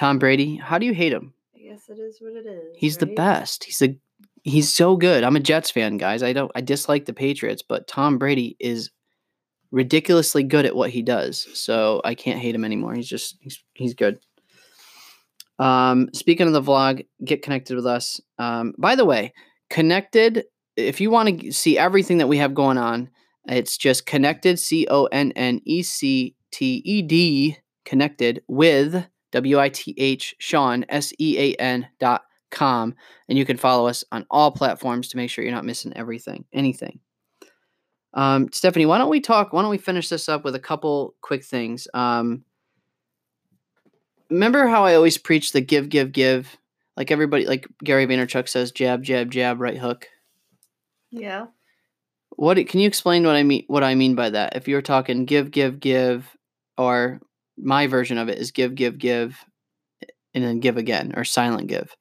Tom 0.00 0.18
Brady, 0.18 0.56
how 0.56 0.78
do 0.78 0.86
you 0.86 0.94
hate 0.94 1.12
him? 1.12 1.34
I 1.54 1.58
guess 1.58 1.90
it 1.90 1.98
is 1.98 2.22
what 2.22 2.32
it 2.32 2.46
is. 2.46 2.74
He's 2.74 2.96
the 2.96 3.04
best. 3.04 3.64
He's 3.64 3.80
the 3.80 3.98
he's 4.44 4.74
so 4.74 4.96
good. 4.96 5.22
I'm 5.22 5.36
a 5.36 5.40
Jets 5.40 5.70
fan, 5.70 5.98
guys. 5.98 6.22
I 6.22 6.32
don't 6.32 6.50
I 6.54 6.62
dislike 6.62 7.04
the 7.04 7.12
Patriots, 7.12 7.60
but 7.60 7.86
Tom 7.86 8.16
Brady 8.16 8.56
is 8.58 8.90
ridiculously 9.70 10.42
good 10.42 10.64
at 10.64 10.74
what 10.74 10.88
he 10.88 11.02
does. 11.02 11.46
So 11.52 12.00
I 12.02 12.14
can't 12.14 12.38
hate 12.38 12.54
him 12.54 12.64
anymore. 12.64 12.94
He's 12.94 13.10
just 13.10 13.36
he's 13.42 13.62
he's 13.74 13.92
good. 13.92 14.20
Um, 15.58 16.08
speaking 16.14 16.46
of 16.46 16.54
the 16.54 16.62
vlog, 16.62 17.04
get 17.22 17.42
connected 17.42 17.76
with 17.76 17.86
us. 17.86 18.22
Um, 18.38 18.72
by 18.78 18.94
the 18.94 19.04
way, 19.04 19.34
connected. 19.68 20.46
If 20.78 21.02
you 21.02 21.10
want 21.10 21.42
to 21.42 21.52
see 21.52 21.76
everything 21.76 22.16
that 22.18 22.28
we 22.28 22.38
have 22.38 22.54
going 22.54 22.78
on, 22.78 23.10
it's 23.44 23.76
just 23.76 24.06
connected. 24.06 24.58
C 24.58 24.86
O 24.90 25.04
N 25.12 25.32
N 25.36 25.60
E 25.66 25.82
C 25.82 26.36
T 26.50 26.80
E 26.86 27.02
D. 27.02 27.58
Connected 27.84 28.42
with 28.48 29.06
W 29.32 29.58
I 29.58 29.68
T 29.68 29.94
H 29.96 30.34
Sean 30.38 30.84
S 30.88 31.12
E 31.18 31.36
A 31.38 31.54
N 31.60 31.88
dot 31.98 32.22
com, 32.50 32.94
and 33.28 33.38
you 33.38 33.44
can 33.44 33.56
follow 33.56 33.86
us 33.86 34.04
on 34.12 34.26
all 34.30 34.50
platforms 34.50 35.08
to 35.08 35.16
make 35.16 35.30
sure 35.30 35.44
you're 35.44 35.54
not 35.54 35.64
missing 35.64 35.92
everything, 35.96 36.44
anything. 36.52 37.00
Um, 38.14 38.48
Stephanie, 38.52 38.86
why 38.86 38.98
don't 38.98 39.10
we 39.10 39.20
talk? 39.20 39.52
Why 39.52 39.62
don't 39.62 39.70
we 39.70 39.78
finish 39.78 40.08
this 40.08 40.28
up 40.28 40.44
with 40.44 40.54
a 40.54 40.60
couple 40.60 41.14
quick 41.20 41.44
things? 41.44 41.86
Um, 41.94 42.44
remember 44.30 44.66
how 44.66 44.84
I 44.84 44.94
always 44.94 45.18
preach 45.18 45.52
the 45.52 45.60
give, 45.60 45.88
give, 45.88 46.12
give? 46.12 46.56
Like 46.96 47.10
everybody, 47.10 47.46
like 47.46 47.66
Gary 47.84 48.06
Vaynerchuk 48.06 48.48
says, 48.48 48.72
jab, 48.72 49.02
jab, 49.04 49.30
jab, 49.30 49.60
right 49.60 49.78
hook. 49.78 50.08
Yeah. 51.10 51.46
What 52.30 52.56
can 52.66 52.80
you 52.80 52.86
explain 52.86 53.24
what 53.24 53.36
I 53.36 53.42
mean? 53.42 53.64
What 53.68 53.84
I 53.84 53.94
mean 53.94 54.14
by 54.14 54.30
that? 54.30 54.56
If 54.56 54.66
you're 54.66 54.82
talking 54.82 55.24
give, 55.24 55.50
give, 55.50 55.78
give, 55.78 56.36
or 56.76 57.20
my 57.62 57.86
version 57.86 58.18
of 58.18 58.28
it 58.28 58.38
is 58.38 58.50
give, 58.50 58.74
give, 58.74 58.98
give, 58.98 59.44
and 60.34 60.44
then 60.44 60.60
give 60.60 60.76
again, 60.76 61.12
or 61.16 61.24
silent 61.24 61.66
give. 61.68 61.94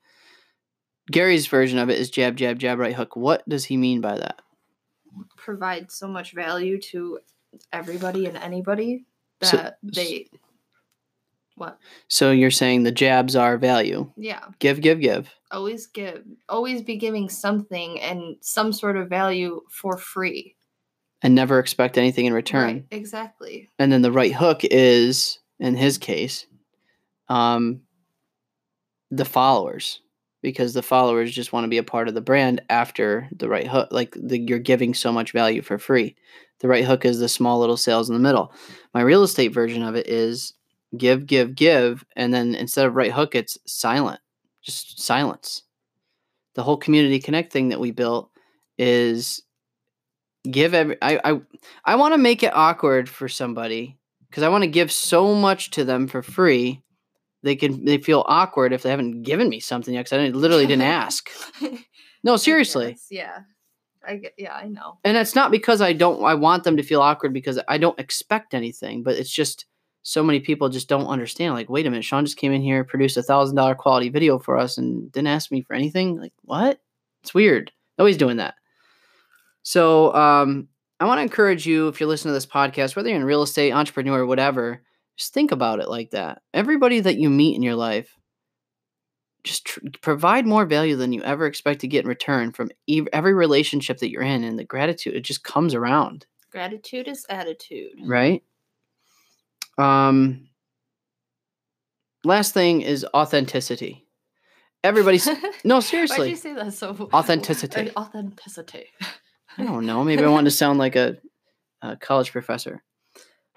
Gary's 1.11 1.47
version 1.47 1.79
of 1.79 1.89
it 1.89 1.97
is 1.99 2.09
jab, 2.09 2.35
jab, 2.37 2.59
jab, 2.59 2.77
right 2.79 2.93
hook. 2.95 3.15
What 3.15 3.47
does 3.49 3.65
he 3.65 3.77
mean 3.77 3.99
by 4.01 4.17
that? 4.17 4.41
Provide 5.37 5.91
so 5.91 6.07
much 6.07 6.33
value 6.33 6.79
to 6.91 7.19
everybody 7.73 8.25
and 8.27 8.37
anybody 8.37 9.05
So- 9.41 9.57
that 9.57 9.77
they 9.83 10.27
what 11.55 11.77
So 12.07 12.31
you're 12.31 12.51
saying 12.51 12.83
the 12.83 12.91
jabs 12.91 13.35
are 13.35 13.57
value. 13.57 14.11
yeah 14.15 14.45
Give, 14.59 14.79
give, 14.79 14.99
give. 15.01 15.29
always 15.51 15.87
give 15.87 16.23
always 16.47 16.81
be 16.83 16.95
giving 16.95 17.27
something 17.27 17.99
and 17.99 18.37
some 18.41 18.71
sort 18.71 18.95
of 18.95 19.09
value 19.09 19.61
for 19.69 19.97
free 19.97 20.55
And 21.23 21.33
never 21.35 21.59
expect 21.59 21.97
anything 21.97 22.25
in 22.27 22.33
return. 22.33 22.63
right 22.63 22.85
exactly 22.91 23.67
And 23.79 23.91
then 23.91 24.03
the 24.03 24.11
right 24.11 24.31
hook 24.33 24.61
is, 24.63 25.39
in 25.59 25.75
his 25.75 25.97
case, 25.97 26.45
um, 27.27 27.81
the 29.11 29.25
followers. 29.25 30.01
Because 30.41 30.73
the 30.73 30.81
followers 30.81 31.33
just 31.33 31.51
want 31.51 31.65
to 31.65 31.69
be 31.69 31.79
a 31.79 31.83
part 31.83 32.07
of 32.07 32.13
the 32.13 32.21
brand 32.21 32.61
after 32.69 33.27
the 33.35 33.49
right 33.49 33.67
hook. 33.67 33.89
Like 33.91 34.15
the, 34.15 34.39
you're 34.39 34.57
giving 34.57 34.93
so 34.93 35.11
much 35.11 35.33
value 35.33 35.61
for 35.61 35.77
free. 35.77 36.15
The 36.59 36.69
right 36.69 36.85
hook 36.85 37.03
is 37.03 37.19
the 37.19 37.27
small 37.27 37.59
little 37.59 37.75
sales 37.75 38.09
in 38.09 38.13
the 38.13 38.21
middle. 38.21 38.53
My 38.93 39.01
real 39.01 39.23
estate 39.23 39.53
version 39.53 39.83
of 39.83 39.95
it 39.95 40.07
is 40.07 40.53
give, 40.97 41.25
give, 41.25 41.55
give. 41.55 42.05
And 42.15 42.33
then 42.33 42.55
instead 42.55 42.85
of 42.85 42.95
right 42.95 43.11
hook, 43.11 43.35
it's 43.35 43.57
silent. 43.65 44.21
Just 44.61 45.01
silence. 45.01 45.63
The 46.53 46.63
whole 46.63 46.77
community 46.77 47.19
connect 47.19 47.51
thing 47.51 47.67
that 47.69 47.81
we 47.81 47.91
built 47.91 48.31
is 48.77 49.43
give 50.49 50.73
every 50.73 50.97
I 51.01 51.19
I, 51.23 51.41
I 51.83 51.95
want 51.95 52.13
to 52.13 52.17
make 52.17 52.43
it 52.43 52.55
awkward 52.55 53.09
for 53.09 53.27
somebody 53.27 53.98
because 54.29 54.43
I 54.43 54.49
want 54.49 54.63
to 54.63 54.69
give 54.69 54.91
so 54.91 55.33
much 55.33 55.71
to 55.71 55.83
them 55.83 56.07
for 56.07 56.21
free. 56.21 56.81
They 57.43 57.55
can 57.55 57.85
they 57.85 57.97
feel 57.97 58.25
awkward 58.27 58.73
if 58.73 58.83
they 58.83 58.89
haven't 58.89 59.23
given 59.23 59.49
me 59.49 59.59
something 59.59 59.93
yet 59.93 60.01
because 60.01 60.13
I 60.13 60.17
didn't, 60.23 60.35
literally 60.35 60.65
didn't 60.67 60.81
ask. 61.03 61.29
No, 62.21 62.35
seriously. 62.35 62.91
guess, 62.91 63.07
yeah 63.09 63.37
i 64.05 64.17
get 64.17 64.33
yeah 64.37 64.53
i 64.53 64.65
know 64.67 64.97
And 65.05 65.15
it's 65.15 65.35
not 65.35 65.51
because 65.51 65.79
I 65.81 65.93
don't 65.93 66.21
I 66.23 66.33
want 66.33 66.65
them 66.65 66.75
to 66.75 66.83
feel 66.83 67.01
awkward 67.01 67.33
because 67.33 67.59
I 67.69 67.77
don't 67.77 67.97
expect 67.97 68.53
anything, 68.53 69.03
but 69.03 69.15
it's 69.15 69.31
just 69.31 69.65
so 70.01 70.21
many 70.23 70.39
people 70.41 70.67
just 70.69 70.89
don't 70.89 71.07
understand. 71.07 71.53
Like, 71.53 71.69
wait 71.69 71.85
a 71.85 71.89
minute, 71.89 72.03
Sean 72.03 72.25
just 72.25 72.37
came 72.37 72.51
in 72.51 72.61
here, 72.61 72.83
produced 72.83 73.15
a 73.17 73.23
thousand 73.23 73.55
dollar 73.55 73.73
quality 73.75 74.09
video 74.09 74.37
for 74.39 74.57
us, 74.57 74.77
and 74.77 75.09
didn't 75.11 75.27
ask 75.27 75.49
me 75.51 75.61
for 75.61 75.73
anything. 75.75 76.19
Like, 76.19 76.33
what? 76.43 76.79
It's 77.21 77.33
weird. 77.33 77.71
Nobody's 77.97 78.17
doing 78.17 78.37
that. 78.37 78.55
So, 79.63 80.13
um, 80.15 80.67
I 80.99 81.05
want 81.05 81.19
to 81.19 81.23
encourage 81.23 81.65
you 81.65 81.87
if 81.87 81.99
you're 81.99 82.09
listening 82.09 82.31
to 82.31 82.33
this 82.33 82.45
podcast, 82.45 82.95
whether 82.95 83.09
you're 83.09 83.17
in 83.17 83.23
real 83.23 83.41
estate, 83.41 83.71
entrepreneur, 83.71 84.25
whatever, 84.25 84.81
just 85.15 85.33
think 85.33 85.51
about 85.51 85.79
it 85.79 85.87
like 85.89 86.11
that. 86.11 86.41
Everybody 86.53 86.99
that 86.99 87.17
you 87.17 87.29
meet 87.29 87.55
in 87.55 87.61
your 87.61 87.75
life, 87.75 88.17
just 89.43 89.65
tr- 89.65 89.79
provide 90.01 90.45
more 90.45 90.65
value 90.65 90.95
than 90.97 91.13
you 91.13 91.23
ever 91.23 91.45
expect 91.45 91.81
to 91.81 91.87
get 91.87 92.03
in 92.03 92.09
return 92.09 92.51
from 92.51 92.69
ev- 92.89 93.07
every 93.13 93.33
relationship 93.33 93.99
that 93.99 94.09
you're 94.09 94.21
in, 94.21 94.43
and 94.43 94.59
the 94.59 94.65
gratitude 94.65 95.15
it 95.15 95.21
just 95.21 95.43
comes 95.43 95.73
around, 95.73 96.25
gratitude 96.51 97.07
is 97.07 97.25
attitude 97.29 97.93
right? 98.05 98.43
Um, 99.77 100.49
last 102.25 102.53
thing 102.53 102.81
is 102.81 103.05
authenticity. 103.13 104.05
Everybody's 104.83 105.27
no 105.63 105.79
seriously. 105.79 106.19
Why'd 106.19 106.29
you 106.29 106.35
say 106.35 106.53
that 106.53 106.73
so? 106.73 107.09
Authenticity. 107.13 107.91
Authenticity. 107.95 108.85
I 109.57 109.63
don't 109.63 109.85
know. 109.85 110.03
Maybe 110.03 110.23
I 110.23 110.29
want 110.29 110.45
to 110.45 110.51
sound 110.51 110.79
like 110.79 110.95
a, 110.95 111.17
a 111.81 111.97
college 111.97 112.31
professor. 112.31 112.83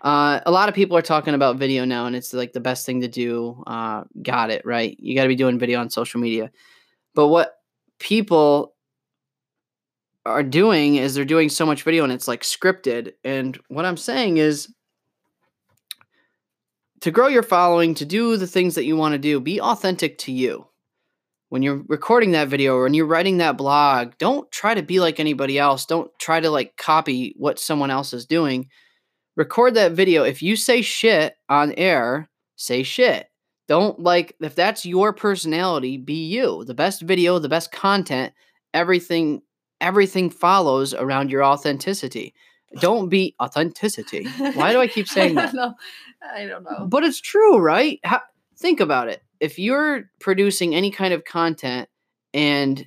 Uh, 0.01 0.41
a 0.47 0.51
lot 0.51 0.69
of 0.69 0.75
people 0.75 0.97
are 0.97 1.03
talking 1.03 1.35
about 1.35 1.57
video 1.57 1.85
now, 1.85 2.07
and 2.07 2.17
it's 2.17 2.33
like 2.33 2.53
the 2.53 2.61
best 2.61 2.85
thing 2.85 3.01
to 3.03 3.09
do. 3.09 3.63
Uh, 3.67 4.03
got 4.21 4.51
it 4.51 4.65
right. 4.65 4.97
You 4.99 5.15
got 5.15 5.23
to 5.23 5.29
be 5.29 5.37
doing 5.37 5.59
video 5.59 5.79
on 5.79 5.91
social 5.91 6.21
media. 6.21 6.51
But 7.15 7.29
what 7.29 7.55
people 8.01 8.75
are 10.27 10.43
doing 10.43 10.97
is 10.97 11.15
they're 11.15 11.25
doing 11.25 11.49
so 11.49 11.65
much 11.65 11.85
video, 11.85 12.03
and 12.03 12.13
it's 12.13 12.27
like 12.27 12.43
scripted. 12.43 13.13
And 13.23 13.59
what 13.69 13.85
I'm 13.85 13.97
saying 13.97 14.39
is, 14.39 14.73
to 17.01 17.11
grow 17.11 17.29
your 17.29 17.43
following, 17.43 17.95
to 17.95 18.05
do 18.05 18.37
the 18.37 18.47
things 18.47 18.75
that 18.75 18.85
you 18.85 18.97
want 18.97 19.13
to 19.13 19.19
do, 19.19 19.39
be 19.41 19.61
authentic 19.61 20.19
to 20.19 20.33
you 20.33 20.67
when 21.53 21.61
you're 21.61 21.83
recording 21.87 22.31
that 22.31 22.49
video 22.49 22.77
or 22.77 22.85
when 22.85 22.95
you're 22.95 23.05
writing 23.05 23.37
that 23.37 23.59
blog, 23.59 24.13
don't 24.17 24.51
try 24.51 24.73
to 24.73 24.83
be 24.83 25.01
like 25.01 25.21
anybody 25.21 25.59
else. 25.59 25.85
Don't 25.85 26.11
try 26.19 26.41
to 26.41 26.49
like 26.49 26.79
copy 26.79 27.35
what 27.37 27.59
someone 27.59 27.91
else 27.91 28.15
is 28.15 28.25
doing. 28.25 28.71
Record 29.37 29.75
that 29.75 29.93
video. 29.93 30.23
If 30.23 30.41
you 30.41 30.57
say 30.57 30.81
shit 30.81 31.35
on 31.51 31.73
air, 31.73 32.31
say 32.57 32.83
shit. 32.83 33.29
Don't 33.69 34.01
like 34.01 34.35
if 34.41 34.55
that's 34.55 34.87
your 34.87 35.13
personality, 35.13 35.99
be 35.99 36.25
you. 36.25 36.65
The 36.65 36.73
best 36.73 37.03
video, 37.03 37.39
the 37.39 37.51
best 37.51 37.71
content, 37.71 38.33
everything 38.73 39.43
everything 39.79 40.31
follows 40.31 40.95
around 40.95 41.31
your 41.31 41.45
authenticity. 41.45 42.33
Don't 42.81 43.11
be 43.11 43.35
authenticity. 43.43 44.27
Why 44.55 44.73
do 44.73 44.81
I 44.81 44.87
keep 44.87 45.07
saying 45.17 45.37
I 45.37 45.43
that? 45.43 45.53
don't 45.53 45.57
know. 45.57 45.75
I 46.35 46.47
don't 46.47 46.65
know. 46.65 46.87
But 46.87 47.05
it's 47.05 47.21
true, 47.21 47.59
right? 47.59 48.01
How, 48.05 48.23
think 48.57 48.81
about 48.81 49.11
it. 49.11 49.23
If 49.43 49.59
you're 49.59 50.05
producing 50.21 50.73
any 50.75 50.91
kind 50.93 51.13
of 51.13 51.25
content 51.25 51.89
and 52.33 52.87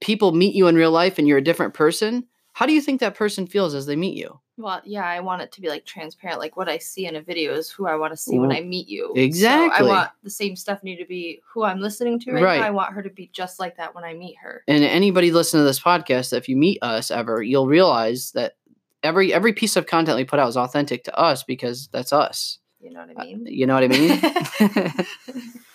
people 0.00 0.32
meet 0.32 0.54
you 0.56 0.66
in 0.66 0.74
real 0.74 0.90
life 0.90 1.18
and 1.18 1.28
you're 1.28 1.38
a 1.38 1.44
different 1.44 1.74
person, 1.74 2.26
how 2.54 2.66
do 2.66 2.72
you 2.72 2.80
think 2.80 2.98
that 3.00 3.14
person 3.14 3.46
feels 3.46 3.72
as 3.72 3.86
they 3.86 3.94
meet 3.94 4.16
you? 4.16 4.40
Well, 4.58 4.80
yeah, 4.84 5.04
I 5.06 5.20
want 5.20 5.42
it 5.42 5.52
to 5.52 5.60
be 5.60 5.68
like 5.68 5.84
transparent. 5.84 6.40
Like 6.40 6.56
what 6.56 6.68
I 6.68 6.78
see 6.78 7.06
in 7.06 7.14
a 7.14 7.20
video 7.22 7.52
is 7.54 7.70
who 7.70 7.86
I 7.86 7.94
want 7.94 8.12
to 8.12 8.16
see 8.16 8.38
when 8.38 8.50
I 8.50 8.62
meet 8.62 8.88
you. 8.88 9.12
exactly. 9.14 9.78
So 9.78 9.84
I 9.84 9.88
want 9.88 10.10
the 10.24 10.30
same 10.30 10.56
Stephanie 10.56 10.96
to 10.96 11.04
be 11.04 11.40
who 11.52 11.62
I'm 11.62 11.78
listening 11.80 12.18
to 12.20 12.32
right, 12.32 12.42
Right. 12.42 12.60
now. 12.60 12.66
I 12.66 12.70
want 12.70 12.92
her 12.94 13.02
to 13.02 13.10
be 13.10 13.28
just 13.32 13.60
like 13.60 13.76
that 13.76 13.94
when 13.94 14.02
I 14.02 14.14
meet 14.14 14.36
her. 14.42 14.64
And 14.66 14.82
anybody 14.82 15.30
listening 15.30 15.60
to 15.60 15.64
this 15.66 15.78
podcast, 15.80 16.32
if 16.32 16.48
you 16.48 16.56
meet 16.56 16.78
us 16.82 17.10
ever, 17.12 17.42
you'll 17.42 17.68
realize 17.68 18.32
that 18.32 18.56
every 19.04 19.32
every 19.32 19.52
piece 19.52 19.76
of 19.76 19.86
content 19.86 20.16
we 20.16 20.24
put 20.24 20.38
out 20.40 20.48
is 20.48 20.56
authentic 20.56 21.04
to 21.04 21.16
us 21.16 21.44
because 21.44 21.88
that's 21.92 22.12
us. 22.12 22.58
You 22.80 22.92
know 22.92 23.00
what 23.06 23.16
Uh, 23.16 23.20
I 23.20 23.24
mean? 23.26 23.46
You 23.46 23.66
know 23.66 23.74
what 23.74 23.84
I 23.84 23.88
mean? 23.88 25.46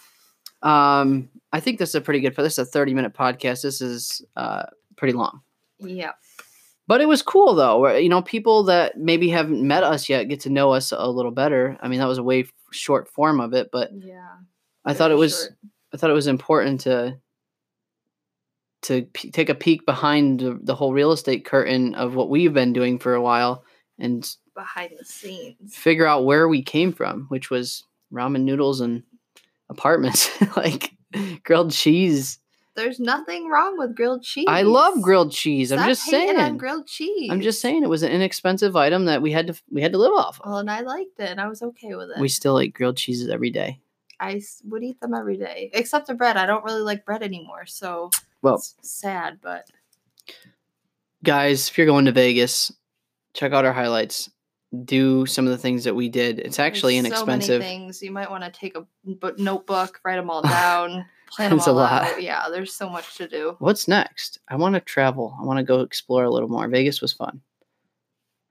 um, 0.64 1.30
I 1.52 1.60
think 1.60 1.80
this 1.80 1.90
is 1.90 1.96
a 1.96 2.02
pretty 2.02 2.20
good. 2.20 2.36
This 2.36 2.54
is 2.54 2.60
a 2.60 2.66
thirty 2.66 2.94
minute 2.94 3.14
podcast. 3.14 3.62
This 3.64 3.82
is 3.82 4.22
uh, 4.36 4.64
pretty 4.98 5.14
long. 5.14 5.42
yeah. 5.80 6.12
But 6.88 7.00
it 7.00 7.08
was 7.08 7.22
cool 7.22 7.56
though, 7.56 7.96
you 7.96 8.10
know 8.10 8.22
people 8.22 8.64
that 8.64 8.98
maybe 8.98 9.30
haven't 9.30 9.66
met 9.66 9.84
us 9.84 10.10
yet 10.10 10.28
get 10.28 10.42
to 10.42 10.50
know 10.50 10.72
us 10.74 10.92
a 10.92 11.08
little 11.10 11.32
better. 11.32 11.78
I 11.82 11.88
mean, 11.88 12.00
that 12.00 12.08
was 12.08 12.18
a 12.18 12.24
way 12.24 12.46
short 12.72 13.08
form 13.08 13.40
of 13.40 13.54
it, 13.54 13.70
but 13.72 13.92
Yeah. 13.94 14.28
I 14.84 14.94
thought 14.94 15.12
it 15.12 15.16
was 15.18 15.38
short. 15.40 15.58
I 15.94 15.98
thought 15.98 16.10
it 16.10 16.14
was 16.14 16.28
important 16.28 16.82
to 16.82 17.18
to 18.84 19.04
p- 19.14 19.30
take 19.32 19.50
a 19.50 19.56
peek 19.56 19.86
behind 19.86 20.40
the, 20.40 20.60
the 20.64 20.76
whole 20.76 20.92
real 20.92 21.12
estate 21.12 21.46
curtain 21.46 21.94
of 21.96 22.16
what 22.16 22.30
we've 22.30 22.54
been 22.54 22.74
doing 22.74 22.98
for 22.98 23.14
a 23.14 23.22
while 23.22 23.64
and 24.00 24.28
behind 24.56 24.92
the 24.98 25.06
scenes. 25.06 25.76
figure 25.76 26.08
out 26.08 26.26
where 26.26 26.48
we 26.48 26.64
came 26.64 26.92
from, 26.92 27.26
which 27.30 27.50
was 27.52 27.84
ramen 28.12 28.42
noodles 28.42 28.82
and 28.82 29.04
apartments, 29.72 30.30
like 30.56 30.92
grilled 31.44 31.72
cheese. 31.72 32.38
There's 32.76 33.00
nothing 33.00 33.50
wrong 33.50 33.78
with 33.78 33.96
grilled 33.96 34.24
cheese. 34.24 34.46
I 34.48 34.62
love 34.62 35.02
grilled 35.02 35.32
cheese. 35.32 35.72
I'm 35.72 35.88
just 35.88 36.10
hating 36.10 36.38
on 36.38 36.42
saying. 36.42 36.58
grilled 36.58 36.88
cheese. 36.88 37.30
I'm 37.30 37.42
just 37.42 37.60
saying 37.60 37.84
it 37.84 37.90
was 37.90 38.04
an 38.04 38.12
inexpensive 38.12 38.76
item 38.76 39.06
that 39.06 39.22
we 39.22 39.32
had 39.32 39.48
to 39.48 39.56
we 39.70 39.82
had 39.82 39.92
to 39.92 39.98
live 39.98 40.14
off 40.14 40.40
of. 40.40 40.46
Well, 40.46 40.58
and 40.60 40.72
I 40.72 40.82
liked 40.82 41.20
it, 41.20 41.30
and 41.30 41.42
I 41.42 41.48
was 41.48 41.62
okay 41.62 41.96
with 41.96 42.12
it. 42.12 42.20
We 42.20 42.30
still 42.30 42.62
eat 42.62 42.74
grilled 42.74 42.98
cheeses 42.98 43.28
every 43.30 43.50
day. 43.50 43.80
I 44.20 44.42
would 44.66 44.84
eat 44.84 45.02
them 45.02 45.14
every 45.16 45.36
day, 45.38 45.72
except 45.74 46.08
the 46.08 46.14
bread. 46.14 46.38
I 46.38 46.46
don't 46.46 46.64
really 46.64 46.82
like 46.82 47.06
bread 47.06 47.24
anymore, 47.24 47.66
so 47.66 48.12
Well- 48.42 48.56
it's 48.56 48.76
sad. 48.82 49.40
But 49.42 49.68
Guys, 51.24 51.70
if 51.70 51.78
you're 51.78 51.88
going 51.88 52.06
to 52.06 52.12
Vegas, 52.12 52.72
check 53.34 53.52
out 53.52 53.66
our 53.66 53.74
highlights. 53.74 54.30
Do 54.86 55.26
some 55.26 55.46
of 55.46 55.52
the 55.52 55.58
things 55.58 55.84
that 55.84 55.96
we 55.96 56.08
did. 56.08 56.40
It's 56.40 56.58
actually 56.60 56.94
there's 57.00 57.08
inexpensive. 57.08 57.62
So 57.62 57.68
many 57.68 57.78
things 57.80 58.02
you 58.02 58.12
might 58.12 58.30
want 58.32 58.44
to 58.46 58.52
take 58.52 58.78
a 58.78 58.86
notebook, 59.38 60.00
write 60.06 60.16
them 60.16 60.30
all 60.30 60.42
down, 60.44 61.06
plan 61.30 61.52
It's 61.54 61.68
a 61.68 61.74
lot. 61.74 62.04
out. 62.04 62.24
Yeah, 62.24 62.48
there's 62.50 62.74
so 62.74 62.90
much 62.90 63.16
to 63.18 63.28
do. 63.28 63.58
What's 63.60 63.88
next? 63.90 64.40
I 64.48 64.56
want 64.56 64.76
to 64.76 64.80
travel. 64.82 65.36
I 65.40 65.44
want 65.44 65.58
to 65.58 65.64
go 65.64 65.82
explore 65.82 66.24
a 66.24 66.30
little 66.30 66.48
more. 66.48 66.68
Vegas 66.70 67.02
was 67.02 67.12
fun. 67.12 67.42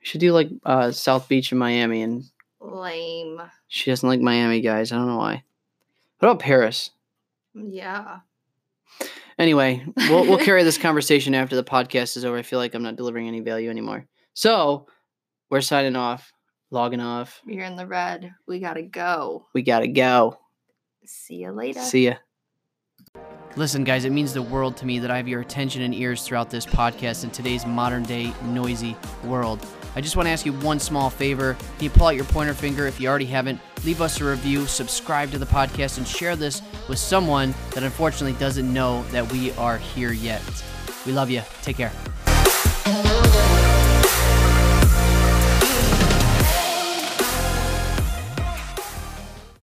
We 0.01 0.07
should 0.07 0.21
do 0.21 0.33
like 0.33 0.51
uh, 0.65 0.91
South 0.91 1.27
Beach 1.29 1.53
in 1.53 1.59
Miami, 1.59 2.03
and 2.03 2.25
Lame. 2.61 3.41
she 3.69 3.91
doesn't 3.91 4.09
like 4.09 4.21
Miami, 4.21 4.61
guys. 4.61 4.93
I 4.93 4.97
don't 4.97 5.07
know 5.07 5.17
why. 5.17 5.43
What 6.19 6.29
about 6.29 6.41
Paris? 6.43 6.91
Yeah. 7.55 8.19
Anyway, 9.39 9.83
we'll 9.97 10.27
we'll 10.27 10.39
carry 10.45 10.65
this 10.65 10.77
conversation 10.77 11.35
after 11.35 11.57
the 11.57 11.65
podcast 11.65 12.19
is 12.19 12.27
over. 12.27 12.37
I 12.37 12.43
feel 12.43 12.59
like 12.59 12.75
I'm 12.75 12.83
not 12.83 12.97
delivering 12.97 13.27
any 13.27 13.41
value 13.41 13.71
anymore. 13.71 14.07
So 14.35 14.87
we're 15.51 15.61
signing 15.61 15.97
off, 15.97 16.33
logging 16.71 17.01
off. 17.01 17.41
You're 17.45 17.65
in 17.65 17.77
the 17.77 17.87
red. 17.87 18.33
We 18.47 18.61
gotta 18.61 18.83
go. 18.83 19.47
We 19.53 19.63
gotta 19.63 19.89
go. 19.89 20.39
See 21.05 21.37
you 21.37 21.51
later. 21.51 21.81
See 21.81 22.07
ya. 22.07 22.15
Listen, 23.57 23.83
guys, 23.83 24.05
it 24.05 24.13
means 24.13 24.33
the 24.33 24.43
world 24.43 24.77
to 24.77 24.87
me 24.87 25.01
that 25.01 25.11
I 25.11 25.17
have 25.17 25.27
your 25.27 25.41
attention 25.41 25.83
and 25.83 25.93
ears 25.93 26.23
throughout 26.23 26.51
this 26.51 26.65
podcast 26.65 27.25
in 27.25 27.31
today's 27.31 27.67
modern 27.67 28.05
day 28.05 28.33
noisy 28.45 28.97
world. 29.25 29.65
I 29.97 30.01
just 30.01 30.15
want 30.15 30.27
to 30.27 30.31
ask 30.31 30.47
you 30.47 30.53
one 30.53 30.79
small 30.79 31.11
favor. 31.11 31.55
Can 31.55 31.85
you 31.85 31.91
pull 31.91 32.07
out 32.07 32.15
your 32.15 32.27
pointer 32.27 32.55
finger 32.55 32.87
if 32.87 33.01
you 33.01 33.09
already 33.09 33.27
haven't? 33.27 33.61
Leave 33.85 34.01
us 34.01 34.21
a 34.21 34.25
review, 34.25 34.67
subscribe 34.67 35.33
to 35.33 35.39
the 35.39 35.47
podcast, 35.47 35.99
and 35.99 36.07
share 36.07 36.37
this 36.37 36.63
with 36.89 36.99
someone 36.99 37.53
that 37.75 37.83
unfortunately 37.83 38.39
doesn't 38.39 38.73
know 38.73 39.03
that 39.11 39.31
we 39.33 39.51
are 39.53 39.79
here 39.79 40.13
yet. 40.13 40.43
We 41.05 41.13
love 41.13 41.29
you. 41.29 41.43
Take 41.63 41.77
care. 41.77 41.91